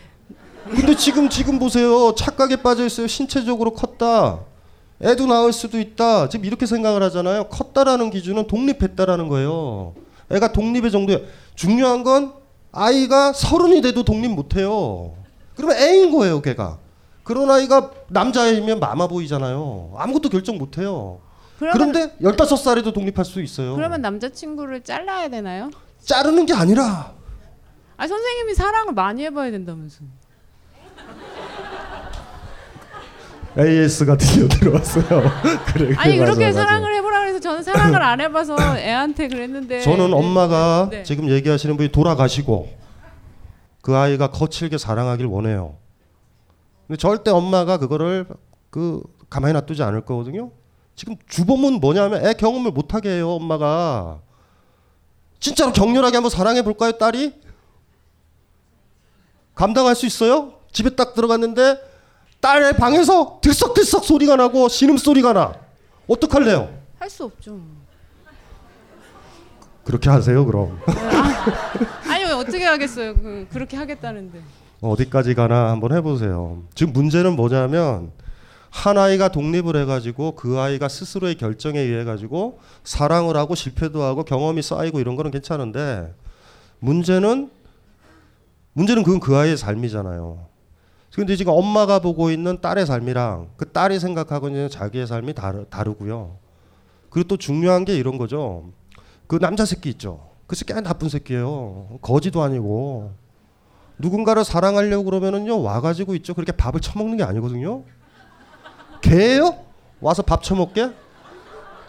[0.65, 2.13] 근데 지금 지금 보세요.
[2.15, 3.07] 착각에 빠져 있어요.
[3.07, 4.39] 신체적으로 컸다.
[5.01, 6.29] 애도 낳을 수도 있다.
[6.29, 7.45] 지금 이렇게 생각을 하잖아요.
[7.45, 9.93] 컸다라는 기준은 독립했다라는 거예요.
[10.29, 12.33] 애가 독립의 정도에 중요한 건
[12.71, 15.13] 아이가 서른이 돼도 독립 못해요.
[15.55, 16.77] 그러면 애인 거예요, 걔가.
[17.23, 19.93] 그런 아이가 남자이면 마마 보이잖아요.
[19.97, 21.19] 아무것도 결정 못해요.
[21.57, 23.75] 그런데 15살에도 독립할 수 있어요.
[23.75, 25.71] 그러면 남자친구를 잘라야 되나요?
[26.01, 27.13] 자르는 게 아니라
[27.97, 30.03] 아, 선생님이 사랑을 많이 해봐야 된다면서.
[33.59, 35.05] AS가 드디어 들어왔어요.
[35.73, 36.61] 그래, 아니 맞아, 그렇게 맞아.
[36.61, 41.03] 사랑을 해보라 그래서 저는 사랑을 안 해봐서 애한테 그랬는데 저는 엄마가 네.
[41.03, 42.69] 지금 얘기하시는 분이 돌아가시고
[43.81, 45.75] 그 아이가 거칠게 사랑하길 원해요.
[46.87, 48.25] 근데 절대 엄마가 그거를
[48.69, 50.51] 그 가만히 놔두지 않을 거거든요.
[50.95, 54.19] 지금 주범은 뭐냐면 애 경험을 못하게 해요 엄마가.
[55.39, 57.33] 진짜로 격렬하게 한번 사랑해 볼까요 딸이?
[59.55, 60.53] 감당할 수 있어요?
[60.71, 61.88] 집에 딱 들어갔는데
[62.41, 65.53] 딸의 방에서 들썩들썩 소리가 나고 신음 소리가 나.
[66.07, 66.69] 어떡할래요?
[66.99, 67.59] 할 수 없죠.
[69.83, 70.79] 그렇게 하세요 그럼.
[72.07, 73.15] 아니 왜 어떻게 하겠어요?
[73.15, 74.39] 그, 그렇게 하겠다는데.
[74.81, 76.61] 어디까지 가나 한번 해보세요.
[76.75, 78.11] 지금 문제는 뭐냐면
[78.69, 84.61] 한 아이가 독립을 해가지고 그 아이가 스스로의 결정에 의해 가지고 사랑을 하고 실패도 하고 경험이
[84.61, 86.13] 쌓이고 이런 거는 괜찮은데
[86.79, 87.49] 문제는
[88.73, 90.45] 문제는 그건 그 아이의 삶이잖아요.
[91.13, 96.37] 근데 지금 엄마가 보고 있는 딸의 삶이랑 그 딸이 생각하고 있는 자기의 삶이 다르, 다르고요.
[97.09, 98.71] 그리고 또 중요한 게 이런 거죠.
[99.27, 100.29] 그 남자 새끼 있죠.
[100.47, 101.99] 그 새끼 나쁜 새끼예요.
[102.01, 103.11] 거지도 아니고
[103.97, 106.33] 누군가를 사랑하려고 그러면은요 와가지고 있죠.
[106.33, 107.83] 그렇게 밥을 처먹는 게 아니거든요.
[109.01, 109.65] 개예요?
[109.99, 110.91] 와서 밥 처먹게?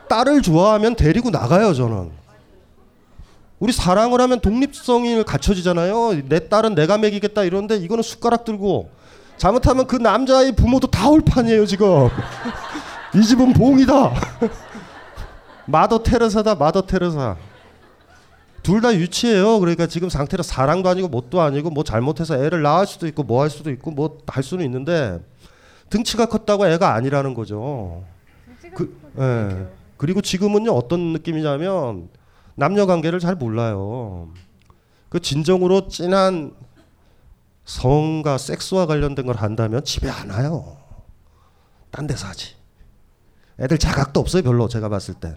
[0.09, 2.11] 딸을 좋아하면 데리고 나가요 저는.
[3.61, 6.29] 우리 사랑을 하면 독립성이 갖춰지잖아요.
[6.29, 8.91] 내 딸은 내가 먹이겠다 이런데 이거는 숟가락 들고
[9.41, 12.09] 잘못하면 그 남자의 부모도 다 올판이에요 지금.
[13.15, 14.13] 이 집은 봉이다.
[15.65, 17.37] 마더 테레사다 마더 테레사.
[18.63, 19.59] 둘 다 유치해요.
[19.61, 23.49] 그러니까 지금 상태로 사랑도 아니고 뭣도 아니고 뭐 잘못해서 애를 낳을 수도 있고 뭐 할
[23.49, 25.19] 수도 있고 뭐 할 수는 있는데
[25.89, 28.05] 등치가 컸다고 애가 아니라는 거죠.
[28.75, 29.67] 그, 예.
[29.97, 32.11] 그리고 지금은요 어떤 느낌이냐면
[32.57, 34.29] 남녀 관계를 잘 몰라요.
[35.09, 36.53] 그 진정으로 진한
[37.71, 40.77] 성과 섹스와 관련된 걸 한다면 집에 안 와요.
[41.93, 42.57] 딴 데서 하지.
[43.61, 45.37] 애들 자각도 없어요 별로 제가 봤을 땐.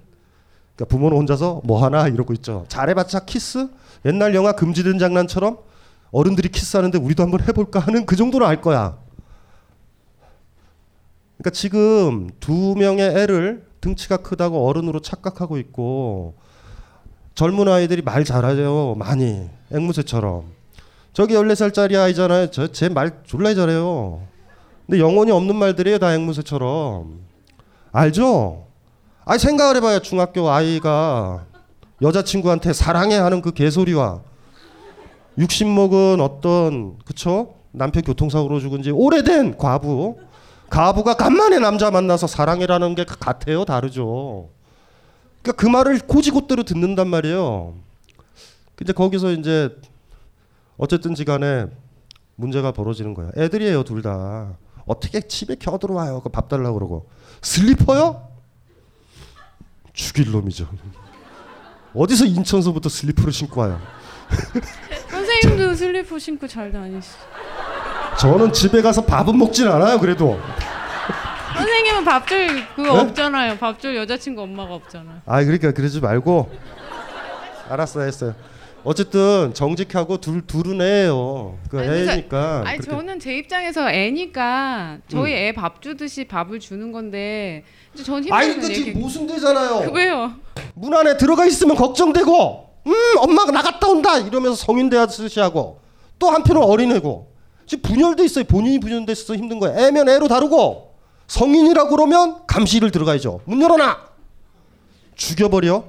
[0.75, 2.65] 그러니까 부모는 혼자서 뭐 하나 이러고 있죠.
[2.69, 3.69] 잘해봤자 키스?
[4.05, 5.59] 옛날 영화 금지된 장난처럼
[6.11, 8.97] 어른들이 키스하는데 우리도 한번 해볼까 하는 그 정도는 알 거야.
[11.37, 16.33] 그러니까 지금 두 명의 애를 등치가 크다고 어른으로 착각하고 있고
[17.35, 18.95] 젊은 아이들이 말 잘하죠.
[18.97, 20.62] 많이 앵무새처럼.
[21.13, 22.47] 저기 14살짜리 아이잖아요.
[22.51, 24.21] 저 제 말 졸라 잘해요.
[24.85, 25.99] 근데 영혼이 없는 말들이에요.
[25.99, 27.19] 다 앵무새처럼.
[27.91, 28.65] 알죠?
[29.25, 29.99] 아니 생각을 해봐요.
[29.99, 31.45] 중학교 아이가
[32.01, 34.21] 여자친구한테 사랑해 하는 그 개소리와
[35.37, 37.55] 60 먹은 어떤 그쵸?
[37.71, 40.17] 남편 교통사고로 죽은 지 오래된 과부
[40.69, 44.49] 가부가 간만에 남자 만나서 사랑해라는 게 같아요 다르죠
[45.41, 47.73] 그러니까 그 말을 고지고대로 듣는단 말이에요
[48.75, 49.75] 근데 거기서 이제
[50.77, 51.67] 어쨌든지 간에
[52.35, 57.09] 문제가 벌어지는 거야 애들이에요 둘 다 어떻게 집에 켜들어와요 그밥 달라고 그러고
[57.41, 58.27] 슬리퍼요?
[59.93, 60.67] 죽일 놈이죠
[61.95, 63.79] 어디서 인천서부터 슬리퍼를 신고 와요
[65.09, 67.09] 선생님도 슬리퍼 신고 잘 다니시.
[68.19, 70.39] 저는 집에 가서 밥은 먹진 않아요 그래도
[71.55, 72.99] 선생님은 밥줄 그거 네?
[73.01, 73.57] 없잖아요.
[73.59, 75.21] 밥줄 여자친구 엄마가 없잖아요.
[75.25, 76.51] 아 그러니까 그러지 말고
[77.69, 78.33] 알았어 했어요.
[78.85, 81.57] 어쨌든 정직하고 둘 둘은 애예요.
[81.69, 82.63] 그 아니, 애니까.
[82.65, 85.37] 아니 저는 제 입장에서 애니까 저희 음.
[85.37, 87.63] 애밥 주듯이 밥을 주는 건데
[88.03, 88.73] 전 아니 그.
[88.73, 89.91] 지금 모순되잖아요.
[89.93, 90.33] 왜요?
[90.73, 95.79] 문 안에 들어가 있으면 걱정되고, 음 엄마가 나갔다 온다 이러면서 성인 대하듯이 하고
[96.19, 97.31] 또 한편은 어린애고
[97.65, 98.43] 지금 분열돼 있어요.
[98.43, 99.77] 본인이 분열돼 있어서 힘든 거예요.
[99.79, 100.93] 애면 애로 다루고
[101.27, 103.41] 성인이라고 그러면 감시를 들어가야죠.
[103.45, 103.97] 문 열어놔.
[105.15, 105.85] 죽여버려.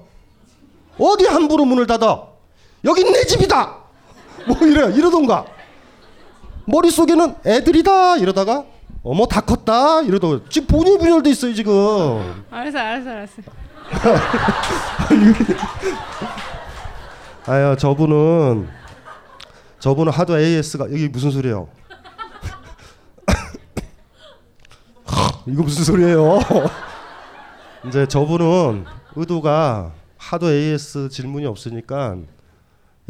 [0.98, 2.33] 어디 함부로 문을 닫아?
[2.84, 3.76] 여긴 내 집이다.
[4.46, 5.46] 뭐 이래 이러던가.
[6.66, 8.64] 머릿속에는 애들이다 이러다가
[9.02, 12.44] 어머 다 컸다 이러다가 지금 본인이 분열돼 있어요 지금.
[12.50, 13.42] 알았어, 알았어, 알았어.
[17.46, 18.66] 아야 저분은
[19.78, 21.68] 저분은 하도 AS가 이게 무슨 소리예요?
[25.46, 26.38] 이거 무슨 소리예요?
[27.86, 32.16] 이제 저분은 의도가 하도 AS 질문이 없으니까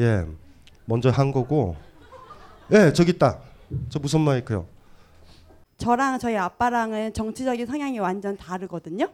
[0.00, 0.26] 예
[0.86, 1.76] 먼저 한 거고
[2.72, 3.38] 예 저기 있다
[3.88, 4.66] 저 무선 마이크요.
[5.76, 9.08] 저랑 저희 아빠랑은 정치적인 성향이 완전 다르거든요.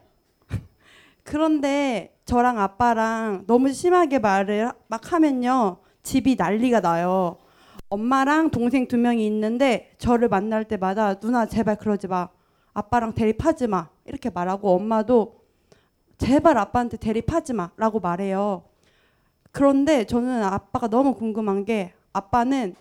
[1.23, 5.77] 그런데 저랑 아빠랑 너무 심하게 말을 막 하면요.
[6.03, 7.37] 집이 난리가 나요.
[7.89, 12.29] 엄마랑 동생 두 명이 있는데 저를 만날 때마다 누나 제발 그러지 마.
[12.73, 13.89] 아빠랑 대립하지 마.
[14.05, 15.41] 이렇게 말하고 엄마도
[16.17, 18.63] 제발 아빠한테 대립하지 마라고 말해요.
[19.51, 22.75] 그런데 저는 아빠가 너무 궁금한 게 아빠는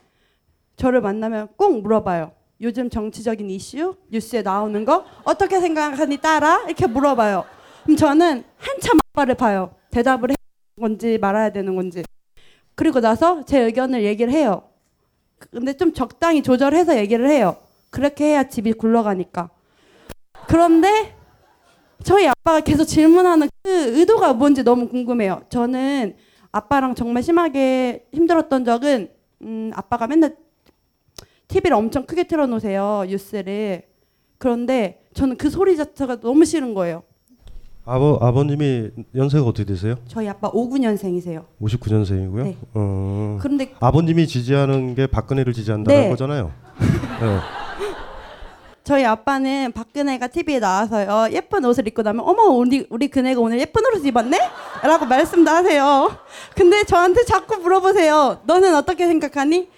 [0.76, 2.32] 저를 만나면 꼭 물어봐요.
[2.60, 7.44] 요즘 정치적인 이슈 뉴스에 나오는 거 어떻게 생각하니 따라 이렇게 물어봐요.
[7.84, 9.74] 그럼 저는 한참 아빠를 봐요.
[9.90, 12.02] 대답을 해야 되는 건지 말아야 되는 건지.
[12.74, 14.62] 그리고 나서 제 의견을 얘기를 해요.
[15.50, 17.56] 근데 좀 적당히 조절해서 얘기를 해요.
[17.90, 19.50] 그렇게 해야 집이 굴러가니까.
[20.46, 21.16] 그런데
[22.04, 25.42] 저희 아빠가 계속 질문하는 그 의도가 뭔지 너무 궁금해요.
[25.48, 26.16] 저는
[26.52, 29.08] 아빠랑 정말 심하게 힘들었던 적은
[29.42, 30.36] 음, 아빠가 맨날
[31.48, 33.82] TV를 엄청 크게 틀어놓으세요 뉴스를.
[34.38, 37.02] 그런데 저는 그 소리 자체가 너무 싫은 거예요.
[37.84, 39.96] 아버 아버님이 연세가 어떻게 되세요?
[40.06, 41.44] 저희 아빠 59년생이세요.
[41.60, 42.42] 59년생이고요.
[42.44, 42.56] 네.
[42.74, 43.38] 어.
[43.40, 46.08] 그런데- 아버님이 지지하는 게 박근혜를 지지한다는 네.
[46.10, 46.52] 거잖아요.
[47.20, 47.38] 네.
[48.90, 53.84] 저희 아빠는 박근혜가 TV에 나와서요 예쁜 옷을 입고 나면 어머 우리 우리 그네가 오늘 예쁜
[53.86, 56.10] 옷을 입었네?라고 말씀도 하세요.
[56.56, 58.40] 근데 저한테 자꾸 물어보세요.
[58.46, 59.68] 너는 어떻게 생각하니?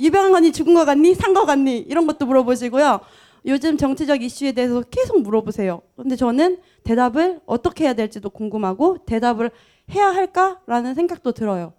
[0.00, 1.14] 유병한 언니 죽은 거 같니?
[1.14, 1.78] 산 거 같니?
[1.78, 2.98] 이런 것도 물어보시고요.
[3.46, 5.80] 요즘 정치적 이슈에 대해서 계속 물어보세요.
[5.94, 9.52] 근데 저는 대답을 어떻게 해야 될지도 궁금하고 대답을
[9.94, 11.74] 해야 할까라는 생각도 들어요.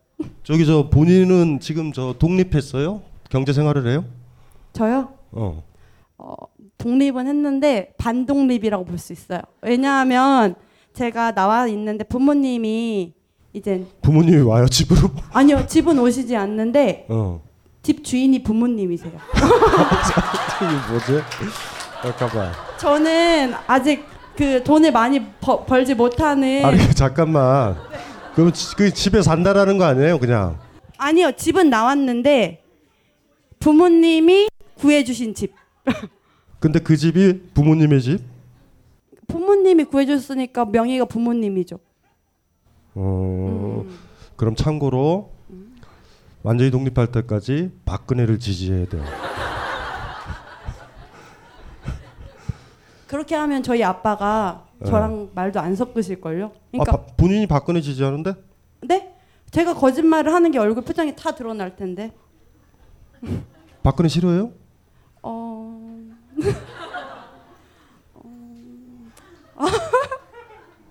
[0.46, 3.02] 저기 저 본인은 지금 저 독립했어요?
[3.30, 4.06] 경제 생활을 해요?
[4.72, 5.12] 저요?
[5.34, 5.62] 어.
[6.26, 6.36] 어,
[6.88, 9.40] 독립은 했는데 반독립이라고 볼 수 있어요.
[9.62, 10.56] 왜냐하면
[10.94, 13.14] 제가 나와 있는데 부모님이
[13.54, 15.10] 이제 부모님이 와요 집으로?
[15.32, 17.42] 아니요 집은 오시지 않는데 어.
[17.82, 19.14] 집 주인이 부모님이세요.
[19.14, 21.24] 이게 뭐지?
[22.18, 22.52] 잠깐만.
[22.78, 24.04] 저는 아직
[24.36, 27.78] 그 돈을 많이 버, 벌지 못하는 아니 잠깐만.
[28.36, 30.58] 그럼 지- 그 집에 산다라는 거 아니에요, 그냥?
[30.98, 32.62] 아니요 집은 나왔는데
[33.60, 35.54] 부모님이 구해주신 집.
[36.64, 38.24] 근데 그 집이 부모님의 집?
[39.28, 41.78] 부모님이 구해줬으니까 명의가 부모님이죠.
[42.96, 43.86] 어.
[44.38, 45.30] 그럼 참고로
[46.42, 49.04] 완전히 독립할 때까지 박근혜를 지지해야 돼요.
[53.08, 54.90] 그렇게 하면 저희 아빠가 네.
[54.90, 56.54] 저랑 말도 안 섞으실 걸요.
[56.56, 58.36] 아, 그러니까 바- 본인이 박근혜 지지하는데?
[58.88, 59.14] 네?
[59.52, 62.14] 제가 거짓말을 하는 게 얼굴 표정이 다 드러날 텐데.
[63.84, 64.54] 박근혜 싫어해요?
[65.24, 65.83] 어.
[69.56, 69.66] 어.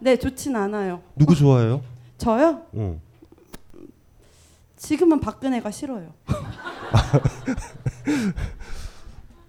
[0.00, 1.00] 네, 좋진 않아요.
[1.16, 1.82] 누구 좋아해요?
[2.18, 2.62] 저요?
[2.74, 3.00] 응.
[4.76, 6.12] 지금은 박근혜가 싫어요.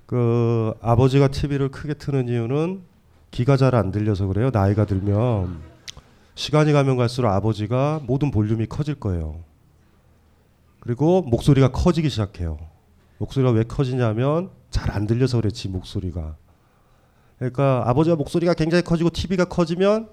[0.06, 2.82] 그 아버지가 TV를 크게 트는 이유는
[3.32, 4.52] 귀가 잘 안 들려서 그래요.
[4.54, 5.60] 나이가 들면
[6.36, 9.40] 시간이 가면 갈수록 아버지가 모든 볼륨이 커질 거예요.
[10.80, 12.58] 그리고 목소리가 커지기 시작해요.
[13.18, 16.36] 목소리가 왜 커지냐면 잘 안 들려서 그렇지 목소리가.
[17.38, 20.10] 그러니까 아버지가 목소리가 굉장히 커지고 TV가 커지면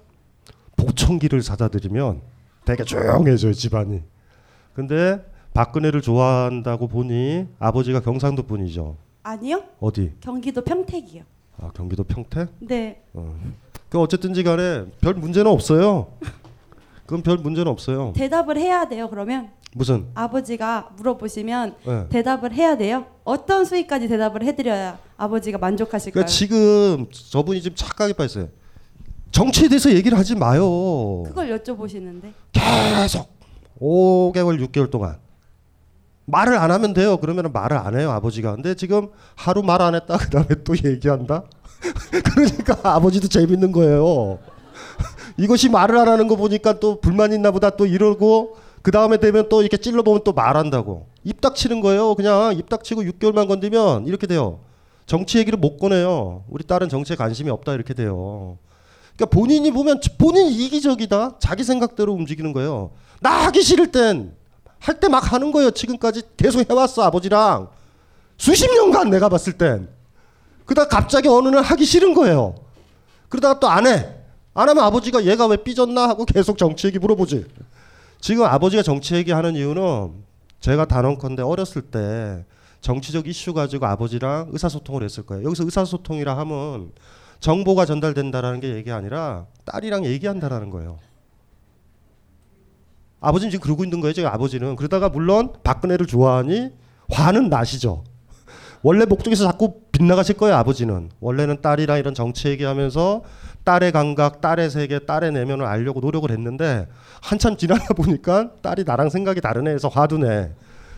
[0.77, 2.21] 보청기를 사다 드리면
[2.65, 4.01] 되게 조용해져요 집안이.
[4.73, 8.95] 근데 박근혜를 좋아한다고 보니 아버지가 경상도 분이죠.
[9.23, 9.63] 아니요?
[9.79, 10.13] 어디?
[10.21, 11.23] 경기도 평택이요.
[11.59, 12.49] 아 경기도 평택?
[12.59, 13.01] 네.
[13.13, 13.35] 어.
[13.89, 16.13] 그 어쨌든지 간에 별 문제는 없어요.
[17.11, 18.13] 그건 별 문제는 없어요.
[18.15, 19.09] 대답을 해야 돼요.
[19.09, 20.05] 그러면 무슨?
[20.13, 22.05] 아버지가 물어보시면 네.
[22.07, 23.05] 대답을 해야 돼요.
[23.25, 26.13] 어떤 수위까지 대답을 해드려야 아버지가 만족하실까요?
[26.13, 28.47] 그러니까 지금 저분이 지금 착각이 빠졌어요.
[29.31, 31.23] 정치에 대해서 얘기를 하지 마요.
[31.25, 33.27] 그걸 여쭤보시는데 계속
[33.81, 35.17] 5개월 6개월 동안
[36.27, 37.17] 말을 안 하면 돼요.
[37.17, 38.55] 그러면 말을 안 해요 아버지가.
[38.55, 41.43] 근데 지금 하루 말 안 했다 그다음에 또 얘기한다.
[42.23, 44.39] 그러니까 아버지도 재밌는 거예요.
[45.37, 49.47] 이것이 말을 안 하는 거 보니까 또 불만 있나 보다 또 이러고 그 다음에 되면
[49.49, 52.15] 또 이렇게 찔러보면 또 말한다고 입 닥치는 거예요.
[52.15, 54.59] 그냥 입 닥치고 6개월만 건드면 이렇게 돼요.
[55.05, 56.43] 정치 얘기를 못 꺼내요.
[56.49, 58.57] 우리 딸은 정치에 관심이 없다 이렇게 돼요.
[59.15, 61.35] 그러니까 본인이 보면 본인이 이기적이다.
[61.39, 62.91] 자기 생각대로 움직이는 거예요.
[63.19, 64.33] 나 하기 싫을 땐
[64.79, 65.69] 할 때 막 하는 거예요.
[65.71, 67.69] 지금까지 계속 해왔어 아버지랑
[68.37, 69.87] 수십 년간 내가 봤을 땐.
[70.65, 72.55] 그러다 갑자기 어느 날 하기 싫은 거예요.
[73.29, 74.09] 그러다가 또 안 해.
[74.53, 77.45] 안 하면 아버지가 얘가 왜 삐졌나 하고 계속 정치 얘기 물어보지.
[78.19, 80.13] 지금 아버지가 정치 얘기하는 이유는
[80.59, 82.45] 제가 단언컨대 어렸을 때
[82.81, 85.45] 정치적 이슈 가지고 아버지랑 의사소통을 했을 거예요.
[85.45, 86.91] 여기서 의사소통이라 하면
[87.39, 90.99] 정보가 전달된다라는 게 얘기 아니라 딸이랑 얘기한다라는 거예요.
[93.19, 94.13] 아버지는 지금 그러고 있는 거예요.
[94.13, 96.71] 지금 아버지는 그러다가 물론 박근혜를 좋아하니
[97.09, 98.03] 화는 나시죠.
[98.83, 100.55] 원래 목적에서 자꾸 빗나가실 거예요.
[100.55, 103.23] 아버지는 원래는 딸이랑 이런 정치 얘기하면서
[103.63, 106.87] 딸의 감각, 딸의 세계, 딸의 내면을 알려고 노력을 했는데
[107.21, 110.51] 한참 지나다 보니까 딸이 나랑 생각이 다르네 해서 내.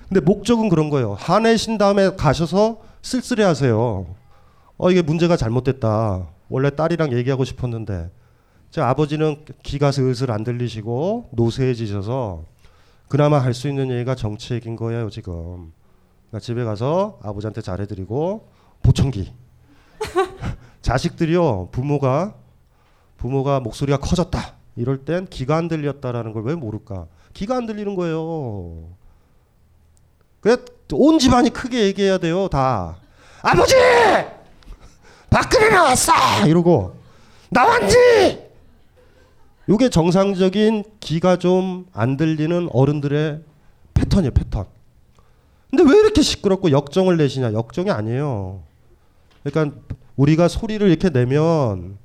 [0.08, 1.14] 근데 목적은 그런 거예요.
[1.14, 4.06] 화내신 다음에 가셔서 쓸쓸해 하세요.
[4.78, 6.28] 어 이게 문제가 잘못됐다.
[6.50, 8.10] 원래 딸이랑 얘기하고 싶었는데
[8.72, 12.44] 제 아버지는 귀가 슬슬 안 들리시고 노쇠해지셔서
[13.10, 15.74] 그나마 할 수 있는 얘기가 정치 얘기인 거예요 지금.
[16.34, 18.48] 그러니까 집에 가서 아버지한테 잘해드리고
[18.82, 19.32] 보청기.
[20.82, 22.34] 자식들이요 부모가
[23.18, 27.06] 부모가 목소리가 커졌다 이럴 땐 귀가 안 들렸다라는 걸 왜 모를까?
[27.36, 28.90] 귀가 안 들리는 거예요.
[30.42, 30.58] 그래
[30.92, 32.98] 온 집안이 크게 얘기해야 돼요 다.
[33.44, 33.76] 아버지
[35.30, 36.96] 박근혜 나왔어 이러고
[37.52, 38.42] 나왔지.
[39.70, 43.44] 이게 정상적인 귀가 좀 안 들리는 어른들의
[43.94, 44.66] 패턴이에요 패턴.
[45.76, 47.54] 근데 왜 이렇게 시끄럽고 역정을 내시냐?
[47.54, 48.62] 역정이 아니에요.
[49.44, 49.76] 그러니까
[50.16, 51.98] 우리가 소리를 이렇게 내면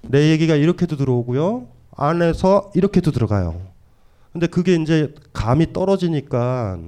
[0.00, 1.66] 내 얘기가 이렇게도 들어오고요.
[1.94, 3.60] 안에서 이렇게도 들어가요.
[4.32, 6.78] 근데 그게 이제 감이 떨어지니까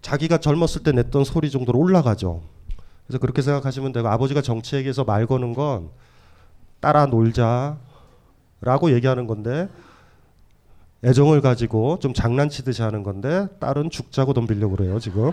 [0.00, 2.40] 자기가 젊었을 때 냈던 소리 정도로 올라가죠.
[3.08, 5.88] 그래서 그렇게 생각하시면 되고 아버지가 정치에게서 말 거는 건
[6.78, 9.68] 따라 놀자라고 얘기하는 건데
[11.04, 15.32] 애정을 가지고 좀 장난치듯이 하는 건데 딸은 죽자고 덤비려고 그래요 지금.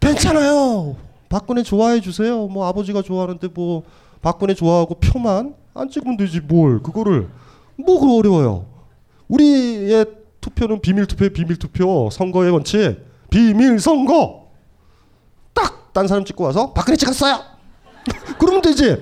[0.00, 0.96] 괜찮아요.
[1.28, 2.46] 박근혜 좋아해 주세요.
[2.46, 3.82] 뭐 아버지가 좋아하는데 뭐
[4.22, 7.28] 박근혜 좋아하고 표만 안 찍으면 되지 뭘 그거를
[7.76, 8.66] 뭐가 어려워요.
[9.28, 10.06] 우리의
[10.40, 12.98] 투표는 비밀 투표 비밀 투표 선거의 원칙
[13.30, 14.46] 비밀 선거
[15.52, 17.40] 딱 딴 사람 찍고 와서 박근혜 찍었어요.
[18.38, 19.00] 그러면 되지.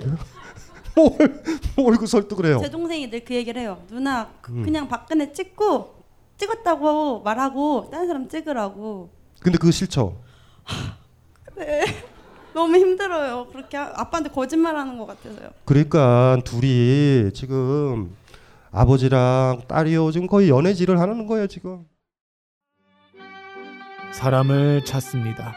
[0.96, 1.42] 뭘,
[1.76, 2.58] 뭘 그 설득을 해요.
[2.62, 3.82] 제 동생이 늘 그 얘기를 해요.
[3.88, 4.62] 누나 그- 음.
[4.64, 5.94] 그냥 박근혜 찍고
[6.36, 9.10] 찍었다고 말하고 다른 사람 찍으라고.
[9.40, 10.16] 근데 그거 싫죠.
[11.56, 11.84] 네.
[12.52, 13.48] 너무 힘들어요.
[13.48, 15.50] 그렇게 하- 아빠한테 거짓말하는 것 같아서요.
[15.64, 18.14] 그러니까 둘이 지금
[18.70, 21.84] 아버지랑 딸이요 지금 거의 연애질을 하는 거예요 지금.
[24.12, 25.56] 사람을 찾습니다.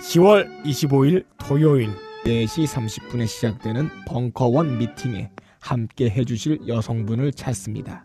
[0.00, 1.90] 10월 25일 토요일
[2.24, 8.04] 4시 30분에 시작되는 벙커원 미팅에 함께 해주실 여성분을 찾습니다.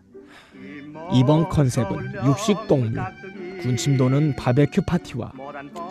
[1.12, 3.00] 이번 컨셉은 육식 동물,
[3.60, 5.32] 군침 도는 바베큐 파티와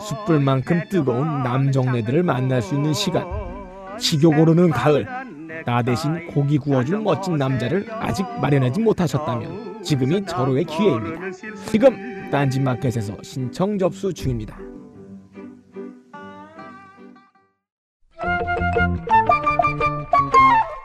[0.00, 3.24] 숯불만큼 뜨거운 남정네들을 만날 수 있는 시간,
[3.98, 5.06] 식욕 오르는 가을,
[5.64, 11.20] 나 대신 고기 구워줄 멋진 남자를 아직 마련하지 못하셨다면 지금이 절호의 기회입니다.
[11.70, 14.58] 지금 딴지마켓에서 신청 접수 중입니다.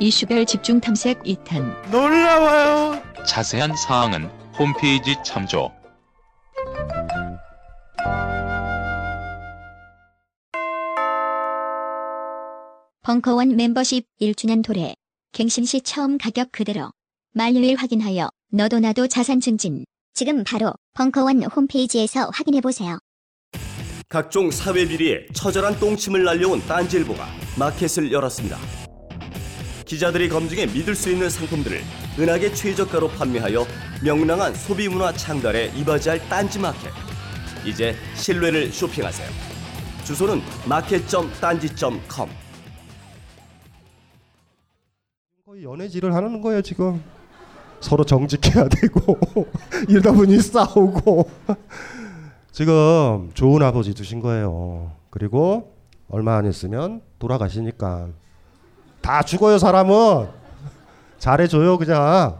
[0.00, 1.90] 이슈별 집중 탐색 2탄.
[1.90, 3.00] 놀라워요.
[3.26, 4.24] 자세한 사항은
[4.58, 5.70] 홈페이지 참조.
[13.02, 14.94] 벙커원 멤버십 1주년 도래.
[15.32, 16.90] 갱신시 처음 가격 그대로.
[17.32, 19.84] 만료일 확인하여 너도 나도 자산 증진.
[20.14, 22.98] 지금 바로 벙커원 홈페이지에서 확인해 보세요.
[24.08, 27.26] 각종 사회 비리에 처절한 똥침을 날려온 딴지일보가
[27.58, 28.58] 마켓을 열었습니다.
[29.94, 31.80] 기자들이 검증해 믿을 수 있는 상품들을
[32.18, 33.64] 은하계 최저가로 판매하여
[34.02, 36.90] 명랑한 소비 문화 창달에 이바지할 딴지 마켓.
[37.64, 39.28] 이제 신뢰를 쇼핑하세요.
[40.02, 42.28] 주소는 마켓.딴지.com.
[45.46, 47.00] 거의 연애질을 하는 거예요 지금.
[47.78, 49.16] 서로 정직해야 되고
[49.88, 51.30] 이러다 보니 싸우고
[52.50, 54.90] 지금 좋은 아버지 두신 거예요.
[55.10, 55.72] 그리고
[56.08, 58.08] 얼마 안 있으면 돌아가시니까
[59.04, 60.28] 다 죽어요 사람은.
[61.18, 62.38] 잘해줘요 그냥.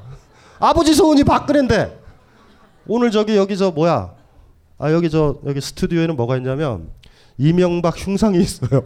[0.59, 2.01] 아버지 소원이 박근혜인데.
[2.87, 4.15] 오늘 저기 여기 저 뭐야?
[4.79, 6.89] 아 여기 저 여기 스튜디오에는 뭐가 있냐면
[7.37, 8.83] 이명박 흉상이 있어요.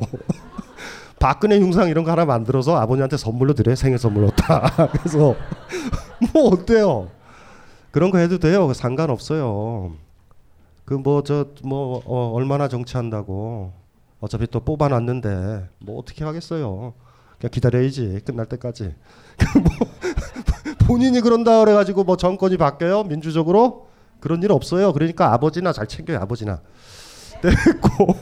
[1.21, 4.89] 박근혜 흉상 이런 거 하나 만들어서 아버님한테 선물로 드려요 생일 선물로 다.
[4.99, 5.37] 그래서
[6.33, 7.09] 뭐 어때요?
[7.93, 8.73] 그런 거 해도 돼요.
[8.75, 9.93] 상관없어요.
[10.85, 13.73] 그 뭐 저뭐 어, 얼마나 정치한다고.
[14.21, 16.93] 어차피 또 뽑아놨는데 뭐 어떻게 하겠어요
[17.39, 18.21] 그냥 기다려야지.
[18.25, 18.95] 끝날 때까지.
[19.63, 23.05] 뭐 본인이 그런다 그래가지고 뭐 정권이 바뀌어요?
[23.05, 23.89] 민주적으로?
[24.21, 24.93] 그런 일 없어요.
[24.93, 26.61] 그러니까 아버지나 잘 챙겨요 아버지나.
[27.41, 28.15] 됐고.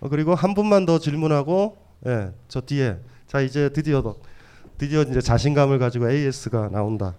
[0.00, 1.76] 어, 그리고 한 분만 더 질문하고
[2.06, 2.96] 예, 저 뒤에.
[3.26, 4.16] 자 이제 드디어 더-
[4.78, 7.14] 드디어 이제 자신감을 가지고 AS가 나온다.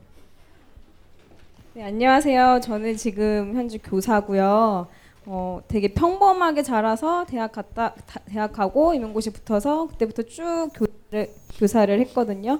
[1.73, 2.61] 네, 안녕하세요.
[2.63, 4.87] 저는 지금 현재 교사고요.
[5.27, 11.99] 어, 되게 평범하게 자라서 대학 갔다 다- 대학 가고 임용고시 붙어서 그때부터 쭉 교사를, 교사를
[12.01, 12.59] 했거든요.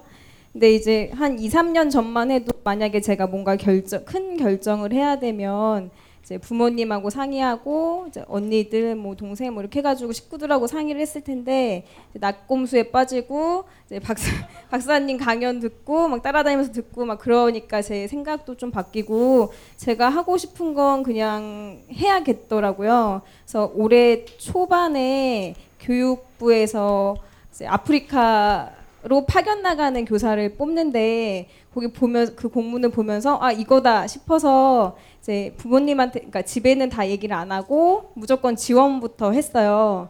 [0.52, 5.92] 근데 이제 한 2, 3년 전만 해도 만약에 제가 뭔가 결정 큰 결정을 해야 되면
[6.26, 12.90] 이제 부모님하고 상의하고 이제 언니들 뭐 동생 뭐 이렇게 해가지고 식구들하고 상의를 했을 텐데 낙곰수에
[12.90, 14.32] 빠지고 이제 박사
[14.72, 20.74] 박사님 강연 듣고 막 따라다니면서 듣고 막 그러니까 제 생각도 좀 바뀌고 제가 하고 싶은
[20.74, 23.22] 건 그냥 해야겠더라고요.
[23.44, 27.18] 그래서 올해 초반에 교육부에서
[27.52, 28.72] 이제 아프리카
[29.08, 36.20] 로 파견 나가는 교사를 뽑는데 거기 보면 그 공문을 보면서 아 이거다 싶어서 이제 부모님한테
[36.22, 40.10] 그러니까 집에는 다 얘기를 안 하고 무조건 지원부터 했어요.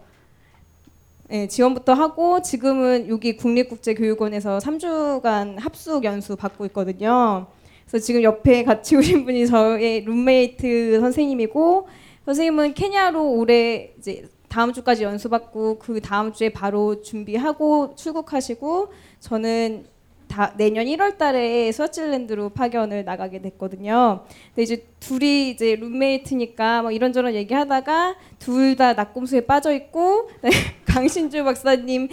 [1.28, 7.48] 네, 지원부터 하고 지금은 여기 국립국제교육원에서 3주간 합숙 연수 받고 있거든요.
[7.86, 11.90] 그래서 지금 옆에 같이 오신 분이 저의 룸메이트 선생님이고
[12.26, 19.86] 선생님은 케냐로 올해 이제 다음 주까지 연수받고 그 다음 주에 바로 준비하고 출국하시고 저는
[20.28, 24.26] 다 내년 1월 달에 스와질랜드로 파견을 나가게 됐거든요.
[24.50, 30.30] 근데 이제 둘이 이제 룸메이트니까 뭐 이런저런 얘기하다가 둘 다 낙곰수에 빠져 있고
[30.86, 32.10] 강신주 박사님의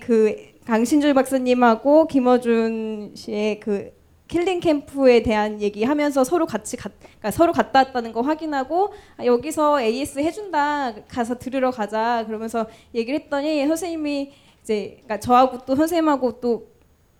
[0.00, 3.92] 그 강신주 박사님하고 김어준 씨의 그
[4.34, 9.80] killing camp에 대한 얘기하면서 서로 같이 가, 그러니까 서로 갔다 왔다는 거 확인하고 아, 여기서
[9.80, 14.32] AS 해준다 가서 들으러 가자 그러면서 얘기를 했더니 선생님이
[14.62, 16.74] 이제 그러니까 저하고 또 선생님하고 또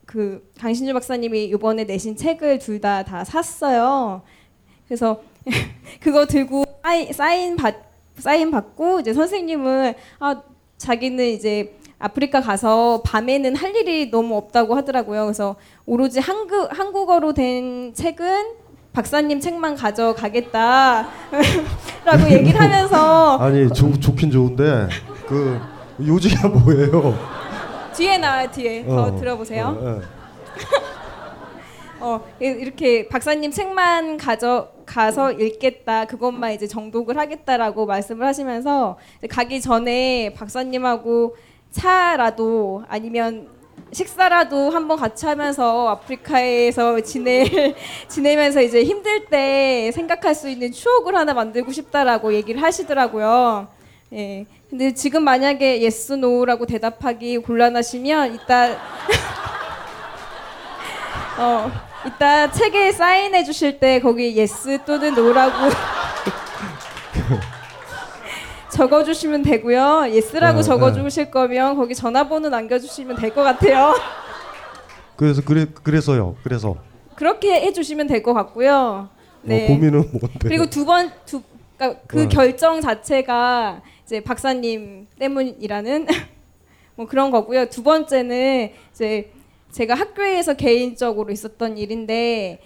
[0.06, 4.22] 그 강신주 박사님이 이번에 내신 책을 둘 다 다 샀어요.
[4.86, 5.22] 그래서
[6.00, 7.76] 그거 들고 사인, 사인 받
[8.18, 10.42] 사인 받고 이제 선생님은 아
[10.76, 15.22] 자기는 이제 아프리카 가서 밤에는 할 일이 너무 없다고 하더라고요.
[15.24, 18.48] 그래서 오로지 한국 한국어로 된 책은
[18.92, 21.08] 박사님 책만 가져가겠다라고
[22.30, 24.88] 얘기를 하면서 아니 좋, 좋긴 좋은데
[25.26, 25.58] 그
[26.06, 27.18] 요지가 뭐예요?
[27.94, 29.78] 뒤에 나와요 뒤에 더 어, 들어보세요.
[29.80, 30.02] 어, 예.
[32.04, 38.98] 어 이- 이렇게 박사님 책만 가져 가서 읽겠다 그것만 이제 정독을 하겠다라고 말씀을 하시면서
[39.30, 41.34] 가기 전에 박사님하고
[41.74, 43.48] 차라도 아니면
[43.92, 47.74] 식사라도 한번 같이 하면서 아프리카에서 지낼
[48.08, 53.68] 지내면서 이제 힘들 때 생각할 수 있는 추억을 하나 만들고 싶다라고 얘기를 하시더라고요.
[54.12, 54.46] 예.
[54.70, 58.70] 근데 지금 만약에 yes no라고 대답하기 곤란하시면 이따
[61.38, 61.70] 어
[62.06, 65.70] 이따 책에 사인해 주실 때 거기 yes 또는 no라고
[68.74, 69.78] 적어 주시면 되고요.
[70.10, 71.00] yes라고 어, 적어 네.
[71.00, 73.94] 주실 거면 거기 전화번호 남겨 주시면 될 것 같아요.
[75.16, 76.34] 그래서 그래 그래서요.
[76.42, 76.76] 그래서
[77.14, 79.08] 그렇게 해 주시면 될 것 같고요.
[79.42, 79.64] 네.
[79.64, 80.38] 어, 고민은 뭔데?
[80.42, 81.42] 그리고 두 번두
[81.78, 82.28] 그러니까 그 네.
[82.28, 86.06] 결정 자체가 이제 박사님 때문이라는
[86.96, 87.66] 뭐 그런 거고요.
[87.70, 89.30] 두 번째는 이제
[89.70, 92.60] 제가 학교에서 개인적으로 있었던 일인데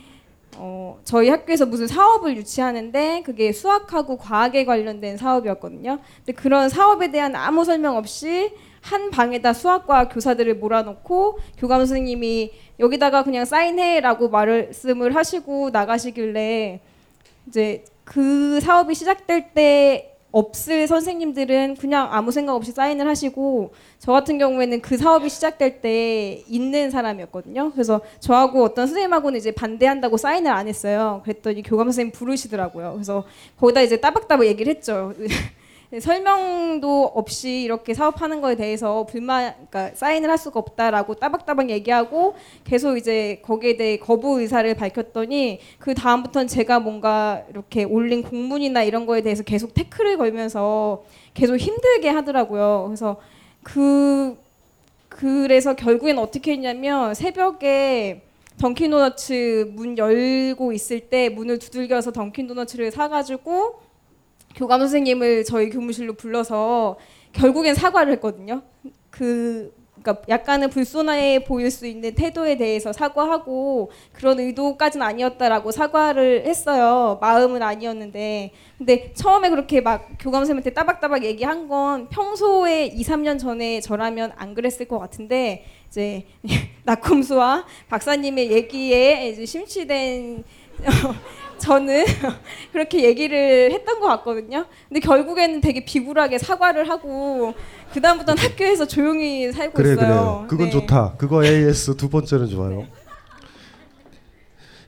[0.60, 5.98] 어, 저희 학교에서 무슨 사업을 유치하는데 그게 수학하고 과학에 관련된 사업이었거든요.
[6.18, 13.22] 근데 그런 사업에 대한 아무 설명 없이 한 방에다 수학과 교사들을 몰아놓고 교감 선생님이 여기다가
[13.22, 16.80] 그냥 사인해라고 말씀을 하시고 나가시길래
[17.46, 24.38] 이제 그 사업이 시작될 때 없을 선생님들은 그냥 아무 생각 없이 사인을 하시고 저 같은
[24.38, 27.72] 경우에는 그 사업이 시작될 때 있는 사람이었거든요.
[27.72, 31.22] 그래서 저하고 어떤 선생님하고는 이제 반대한다고 사인을 안 했어요.
[31.24, 32.92] 그랬더니 교감 선생님 부르시더라고요.
[32.94, 33.24] 그래서
[33.58, 35.14] 거기다 이제 따박따박 얘기를 했죠.
[36.00, 42.34] 설명도 없이 이렇게 사업하는 거에 대해서 불만, 그러니까 사인을 할 수가 없다라고 따박따박 얘기하고
[42.64, 49.06] 계속 이제 거기에 대해 거부 의사를 밝혔더니 그 다음부터는 제가 뭔가 이렇게 올린 공문이나 이런
[49.06, 52.84] 거에 대해서 계속 태클을 걸면서 계속 힘들게 하더라고요.
[52.86, 53.16] 그래서
[53.62, 54.36] 그
[55.08, 58.22] 그래서 결국엔 어떻게 했냐면 새벽에
[58.58, 63.87] 던킨도너츠 문 열고 있을 때 문을 두들겨서 던킨도너츠를 사가지고
[64.58, 66.98] 교감 선생님을 저희 교무실로 불러서
[67.32, 68.62] 결국엔 사과를 했거든요.
[69.08, 77.18] 그 그러니까 약간은 불손해 보일 수 있는 태도에 대해서 사과하고 그런 의도까지는 아니었다라고 사과를 했어요.
[77.20, 78.52] 마음은 아니었는데.
[78.78, 84.54] 근데 처음에 그렇게 막 교감 선생님한테 따박따박 얘기한 건 평소에 2, 3년 전에 저라면 안
[84.54, 86.26] 그랬을 것 같은데 이제
[86.84, 90.44] 낙검수와 박사님의 얘기에 이제 심취된
[91.58, 92.04] 저는
[92.72, 94.66] 그렇게 얘기를 했던 것 같거든요.
[94.88, 97.54] 근데 결국에는 되게 비굴하게 사과를 하고
[97.92, 100.46] 그 다음부터는 학교에서 조용히 살고 그래 있어요.
[100.46, 100.48] 그래.
[100.48, 100.70] 그건 네.
[100.70, 101.14] 좋다.
[101.18, 102.86] 그거 AS 두 번째는 좋아요.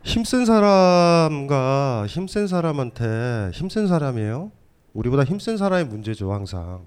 [0.03, 4.51] 힘센 사람과 힘센 사람한테 힘센 사람이에요.
[4.95, 6.85] 우리보다 힘센 사람이 문제죠 항상.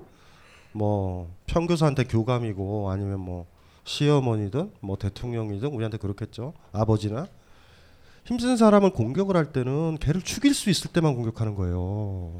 [0.71, 3.45] 뭐 평교사한테 교감이고 아니면 뭐
[3.85, 6.53] 시어머니든 뭐 대통령이든 우리한테 그렇겠죠.
[6.71, 7.27] 아버지나
[8.25, 12.31] 힘센 사람을 공격을 할 때는 걔를 죽일 수 있을 때만 공격하는 거예요.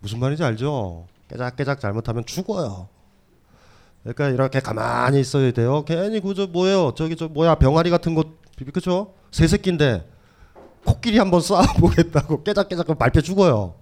[0.00, 1.06] 무슨 말인지 알죠?
[1.28, 2.88] 깨작깨작 잘못하면 죽어요.
[4.02, 5.84] 그러니까 이렇게 가만히 있어야 돼요.
[5.84, 6.92] 괜히 그저 뭐예요?
[6.94, 8.24] 저기 저 뭐야 병아리 같은 거
[8.72, 9.14] 그죠?
[9.30, 10.08] 새 새끼인데
[10.84, 13.74] 코끼리 한번 쏴보겠다고 깨작깨작 말패 죽어요.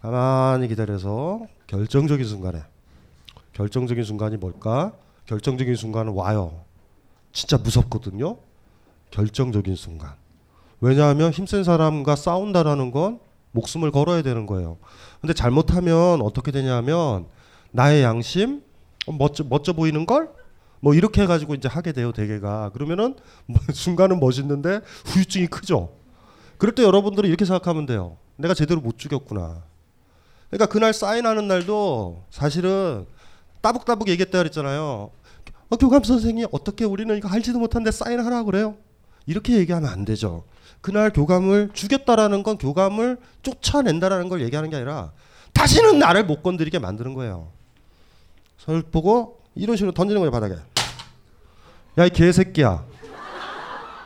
[0.00, 2.62] 가만히 기다려서 결정적인 순간에
[3.52, 4.92] 결정적인 순간이 뭘까?
[5.26, 6.64] 결정적인 순간은 와요.
[7.32, 8.38] 진짜 무섭거든요.
[9.12, 10.14] 결정적인 순간.
[10.80, 13.20] 왜냐하면 힘센 사람과 싸운다라는 건
[13.52, 14.78] 목숨을 걸어야 되는 거예요.
[15.20, 17.26] 근데 잘못하면 어떻게 되냐면
[17.70, 18.62] 나의 양심
[19.06, 20.30] 어, 멋져 멋져 보이는 걸?
[20.80, 23.14] 뭐 이렇게 해가지고 이제 하게 돼요 대개가 그러면은
[23.46, 25.92] 뭐 순간은 멋있는데 후유증이 크죠.
[26.58, 28.16] 그럴 때 여러분들은 이렇게 생각하면 돼요.
[28.36, 29.62] 내가 제대로 못 죽였구나.
[30.50, 33.06] 그러니까 그날 사인하는 날도 사실은
[33.60, 35.10] 따북따북 얘기했다 그랬잖아요.
[35.70, 38.76] 어, 교감 선생님 어떻게 우리는 이거 알지도 못한데 사인하라 그래요?
[39.26, 40.44] 이렇게 얘기하면 안 되죠.
[40.80, 45.12] 그날 교감을 죽였다라는 건 교감을 쫓아낸다라는 걸 얘기하는 게 아니라
[45.52, 47.48] 다시는 나를 못 건드리게 만드는 거예요.
[48.58, 50.56] 절 보고 이런 식으로 던지는 거예요 바닥에.
[51.98, 52.84] 야 이 개새끼야.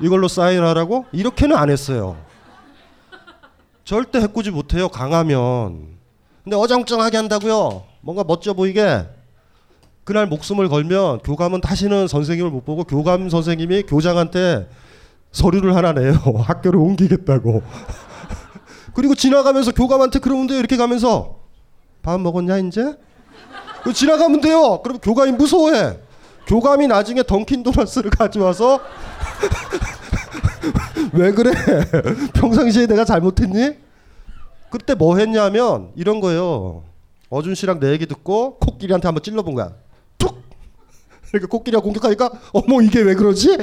[0.01, 1.07] 이걸로 사인하라고?
[1.13, 2.17] 이렇게는 안 했어요.
[3.85, 5.97] 절대 해꾸지 못해요 강하면.
[6.45, 7.85] 근데 어정쩡하게 한다고요.
[8.01, 9.07] 뭔가 멋져 보이게.
[10.05, 14.69] 그날 목숨을 걸면 교감은 다시는 선생님을 못 보고 교감 선생님이 교장한테
[15.37, 16.15] 서류를 하나 내요.
[16.45, 17.63] 학교를 옮기겠다고.
[18.95, 20.59] 그리고 지나가면서 교감한테 그러면 돼요.
[20.59, 21.41] 이렇게 가면서
[22.03, 22.97] 밥 먹었냐 이제?
[23.85, 24.81] 그 지나가면 돼요.
[24.83, 25.99] 그럼 교감이 무서워해.
[26.47, 28.81] 교감이 나중에 던킨 도너스를 가져와서
[31.13, 31.53] 왜 그래?
[32.35, 33.77] 평상시에 내가 잘못했니?
[34.71, 36.83] 그때 뭐 했냐면 이런 거예요.
[37.29, 39.73] 어준 씨랑 내 얘기 듣고 코끼리한테 한번 찔러본 거야.
[40.17, 40.41] 툭!
[41.33, 43.59] 이렇게 코끼리가 공격하니까 어머 이게 왜 그러지?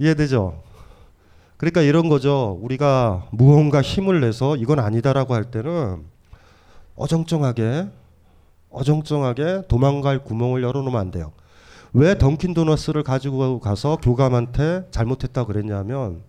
[0.00, 0.62] 이해되죠?
[1.58, 2.58] 그러니까 이런 거죠.
[2.62, 6.04] 우리가 무언가 힘을 내서 이건 아니다라고 할 때는
[6.96, 7.88] 어정쩡하게
[8.70, 11.32] 어정쩡하게 도망갈 구멍을 열어놓으면 안 돼요.
[11.92, 16.22] 왜 던킨 도너스를 가지고 가서 교감한테 잘못했다 그랬냐면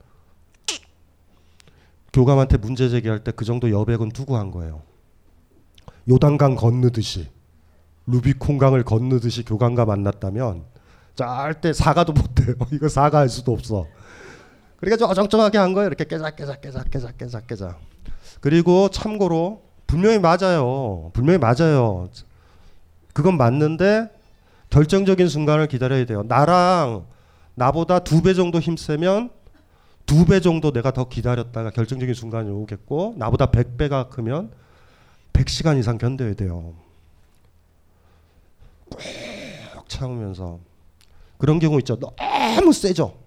[2.12, 4.82] 교감한테 문제 제기할 때 그 정도 여백은 두고 한 거예요.
[6.10, 7.30] 요단강 건너듯이
[8.08, 10.66] 루비콘강을 건너듯이 교감과 만났다면
[11.16, 12.55] 절대 사과도 못해요.
[12.72, 13.88] 이거 사과할 수도 없어.
[14.80, 15.88] 그러니까 좀 어정쩡하게 한 거예요.
[15.88, 17.80] 이렇게 깨작 깨작 깨작 깨작 깨작.
[18.39, 21.12] 그리고 참고로 분명히 맞아요.
[21.14, 22.09] 분명히 맞아요.
[23.14, 24.09] 그건 맞는데
[24.70, 26.24] 결정적인 순간을 기다려야 돼요.
[26.24, 27.05] 나랑
[27.55, 29.30] 나보다 두 배 정도 힘세면
[30.05, 34.51] 두 배 정도 내가 더 기다렸다가 결정적인 순간이 오겠고 나보다 100배가 크면
[35.34, 36.74] 100시간 이상 견뎌야 돼요.
[38.89, 40.59] 꾹 참으면서
[41.42, 41.98] 그런 경우 있죠.
[42.00, 43.18] 너무 세죠.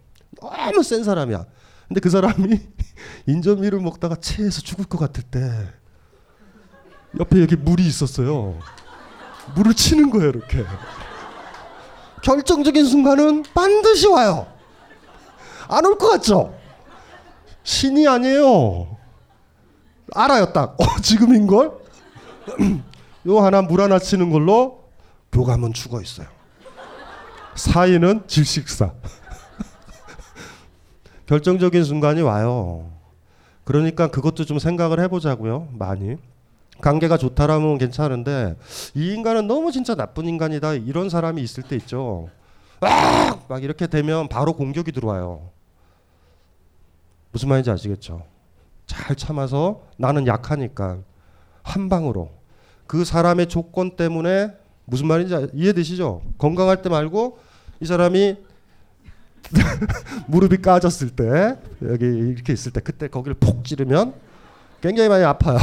[0.40, 1.44] 너무 센 사람이야.
[1.88, 2.60] 근데 그 사람이
[3.26, 5.40] 인절미를 먹다가 체해서 죽을 것 같을 때
[7.18, 8.56] 옆에 여기 물이 있었어요.
[9.56, 10.64] 물을 치는 거예요, 이렇게.
[12.22, 14.46] 결정적인 순간은 반드시 와요.
[15.68, 16.54] 안 올 것 같죠?
[17.64, 18.96] 신이 아니에요.
[20.14, 20.80] 알아요, 딱.
[20.80, 21.72] 어, 지금인 걸?
[23.26, 24.84] 요 하나 물 하나 치는 걸로
[25.32, 26.28] 교감은 죽어 있어요.
[27.54, 28.92] 사이는 질식사.
[31.26, 32.90] 결정적인 순간이 와요.
[33.64, 35.68] 그러니까 그것도 좀 생각을 해보자고요.
[35.72, 36.16] 많이.
[36.80, 38.56] 관계가 좋다라면 괜찮은데
[38.94, 42.28] 이 인간은 너무 진짜 나쁜 인간이다 이런 사람이 있을 때 있죠.
[42.80, 45.48] 막, 막 이렇게 되면 바로 공격이 들어와요.
[47.32, 48.22] 무슨 말인지 아시겠죠?
[48.86, 50.98] 잘 참아서 나는 약하니까
[51.62, 52.30] 한 방으로
[52.86, 54.52] 그 사람의 조건 때문에
[54.84, 56.22] 무슨 말인지 이해되시죠?
[56.36, 57.38] 건강할 때 말고
[57.80, 58.36] 이 사람이
[60.28, 64.14] 무릎이 까졌을 때 여기 이렇게 있을 때 그때 거기를 폭 찌르면
[64.80, 65.58] 굉장히 많이 아파요.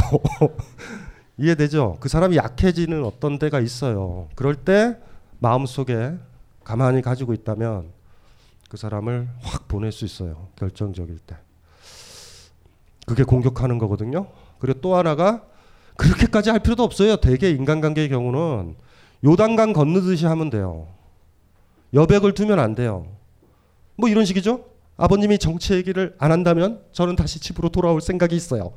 [1.38, 1.96] 이해되죠?
[2.00, 4.28] 그 사람이 약해지는 어떤 때가 있어요.
[4.34, 4.96] 그럴 때
[5.38, 6.14] 마음속에
[6.64, 7.90] 가만히 가지고 있다면
[8.68, 10.48] 그 사람을 확 보낼 수 있어요.
[10.56, 11.36] 결정적일 때.
[13.06, 14.28] 그게 공격하는 거거든요.
[14.58, 15.42] 그리고 또 하나가
[15.96, 17.16] 그렇게까지 할 필요도 없어요.
[17.16, 18.76] 대개 인간관계의 경우는
[19.24, 20.86] 요단강 건너듯이 하면 돼요.
[21.94, 23.06] 여백을 두면 안 돼요.
[23.96, 24.64] 뭐 이런 식이죠.
[24.96, 28.72] 아버님이 정치 얘기를 안 한다면 저는 다시 집으로 돌아올 생각이 있어요.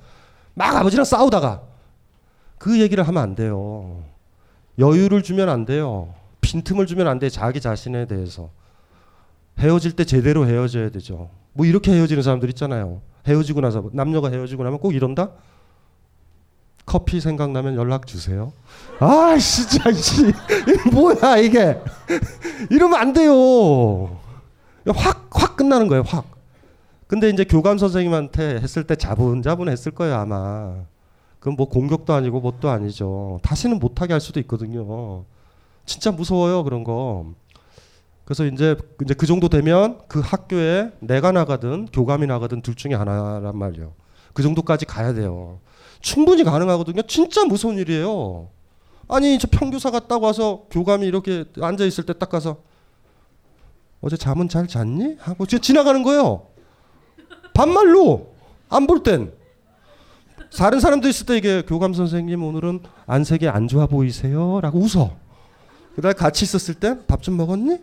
[0.54, 1.64] 막 아버지랑 싸우다가
[2.58, 4.04] 그 얘기를 하면 안 돼요.
[4.80, 6.14] 여유를 주면 안 돼요.
[6.42, 7.30] 빈틈을 주면 안 돼.
[7.30, 8.50] 자기 자신에 대해서.
[9.60, 11.30] 헤어질 때 제대로 헤어져야 되죠.
[11.54, 13.02] 뭐 이렇게 헤어지는 사람들 있잖아요.
[13.28, 15.32] 헤어지고 나서 남녀가 헤어지고 나면 꼭 이런다?
[16.86, 18.54] 커피 생각나면 연락 주세요.
[19.00, 20.32] 아, 진짜 씨.
[20.92, 21.80] 뭐야 이게.
[22.70, 24.20] 이러면 안 돼요.
[24.88, 26.26] 확 확 끝나는 거예요, 확.
[27.08, 30.76] 근데 이제 교감 선생님한테 했을 때 자분자분 했을 거예요, 아마.
[31.40, 33.40] 그건 뭐 공격도 아니고 뭣도 아니죠.
[33.44, 35.24] 다시는 못하게 할 수도 있거든요.
[35.86, 37.28] 진짜 무서워요, 그런 거.
[38.26, 43.56] 그래서 이제 이제 그 정도 되면 그 학교에 내가 나가든 교감이 나가든 둘 중에 하나란
[43.56, 43.94] 말이에요.
[44.36, 45.60] 그 정도까지 가야 돼요.
[46.02, 47.02] 충분히 가능하거든요.
[47.04, 48.50] 진짜 무서운 일이에요.
[49.08, 52.58] 아니 저 평교사 갔다고 와서 교감이 이렇게 앉아 있을 때 딱 가서
[54.02, 55.16] 어제 잠은 잘 잤니?
[55.20, 56.48] 하고 지나가는 거예요.
[57.56, 58.34] 반말로
[58.70, 59.32] 안 볼 땐.
[60.56, 65.16] 다른 사람도 있을 때 이게 교감 선생님 오늘은 안색이 안 좋아 보이세요?라고 웃어.
[65.96, 67.78] 그다음 같이 있었을 때 밥 좀 먹었니?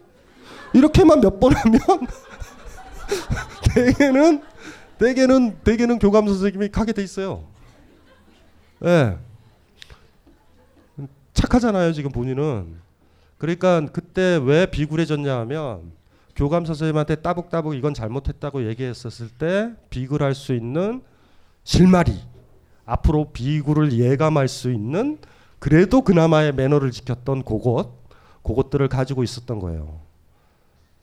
[0.75, 1.81] 이렇게만 몇 번 하면
[3.75, 4.43] 대개는
[4.99, 7.45] 대개는 대개는 교감 선생님이 가게 돼 있어요.
[8.85, 9.17] 예.
[11.35, 12.77] 착하잖아요, 지금 본인은.
[13.39, 15.93] 그러니까 그때 왜 비굴해졌냐 하면
[16.37, 21.03] 교감 선생님한테 따북따북 이건 잘못했다고 얘기했었을 때 비굴할 수 있는
[21.65, 22.21] 실마리
[22.85, 25.19] 앞으로 비굴을 예감할 수 있는
[25.59, 27.91] 그래도 그나마의 매너를 지켰던 그것
[28.43, 30.01] 그것들을 가지고 있었던 거예요.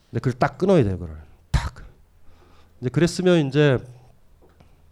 [0.09, 1.28] 근데 그걸 딱 끊어야 돼요, 그걸 딱.
[2.81, 3.77] 이제 그랬으면 이제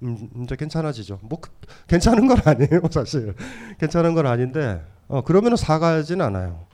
[0.03, 1.19] 음, 이제 괜찮아지죠.
[1.23, 1.49] 뭐 그-
[1.87, 3.33] 괜찮은 건 아니에요, 사실.
[3.79, 6.65] 괜찮은 건 아닌데 어, 그러면은 사과하진 않아요.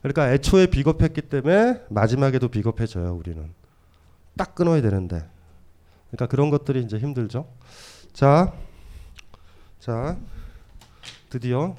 [0.00, 3.52] 그러니까 애초에 비겁했기 때문에 마지막에도 비겁해져요, 우리는.
[4.36, 5.26] 딱 끊어야 되는데.
[6.10, 7.48] 그러니까 그런 것들이 이제 힘들죠.
[8.12, 8.52] 자,
[9.80, 10.16] 자,
[11.30, 11.74] 드디어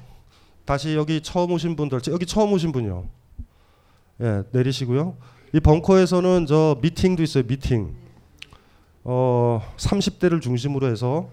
[0.64, 3.08] 다시 여기 처음 오신 분들, 여기 처음 오신 분이요.
[4.22, 5.16] 예, 내리시고요.
[5.52, 7.94] 이 벙커에서는 저 미팅도 있어요, 미팅.
[9.08, 11.30] 어, 30대를 중심으로 해서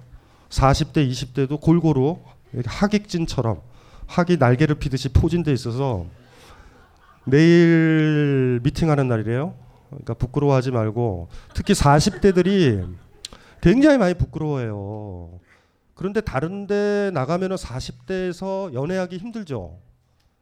[0.49, 2.19] 40대, 20대도 골고루
[2.63, 3.61] 하객진처럼
[4.05, 6.05] 학이 날개를 피듯이 포진돼 있어서
[7.25, 9.55] 내일 미팅하는 날이래요.
[9.89, 12.93] 그러니까 부끄러워하지 말고 특히 40대들이
[13.59, 15.39] 굉장히 많이 부끄러워해요.
[15.95, 19.79] 그런데 다른데 나가면은 40대에서 연애하기 힘들죠.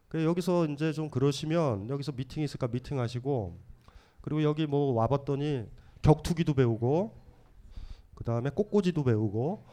[0.09, 3.57] 그래서 여기서 이제 좀 그러시면 여기서 미팅 있을까 미팅 하시고
[4.19, 5.63] 그리고 여기 뭐 와봤더니
[6.01, 7.20] 격투기도 배우고
[8.22, 9.63] 그 다음에 꽃꽂이도 배우고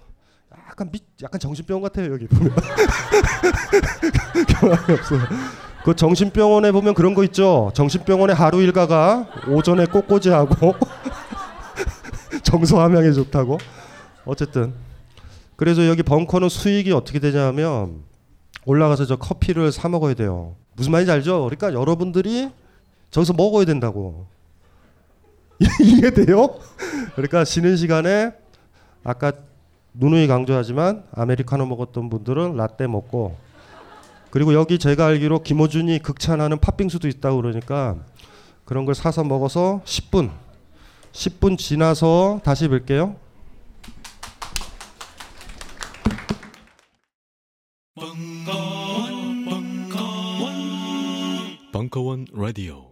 [0.70, 2.51] 약간 미, 약간 정신병 같아요 여기 보면
[4.49, 5.20] 경험이 없어요.
[5.84, 7.70] 그 정신병원에 보면 그런 거 있죠.
[7.74, 10.74] 정신병원에 하루 일가가 오전에 꽃꽂이하고
[12.42, 13.59] 정서 함양에 좋다고.
[14.24, 14.72] 어쨌든
[15.57, 18.03] 그래서 여기 벙커는 수익이 어떻게 되냐면
[18.64, 20.57] 올라가서 저 커피를 사 먹어야 돼요.
[20.72, 21.44] 무슨 말인지 알죠?
[21.44, 22.51] 그러니까 여러분들이
[23.11, 24.26] 저기서 먹어야 된다고.
[25.82, 26.59] 이해돼요?
[27.14, 28.32] 그러니까 쉬는 시간에
[29.02, 29.32] 아까
[29.94, 33.36] 누누이 강조하지만 아메리카노 먹었던 분들은 라떼 먹고
[34.30, 37.96] 그리고 여기 제가 알기로 김호준이 극찬하는 팥빙수도 있다고 그러니까
[38.64, 40.30] 그런 걸 사서 먹어서 10분
[41.12, 43.16] 10분 지나서 다시 뵐게요.
[51.72, 52.88] 벙커원 라디오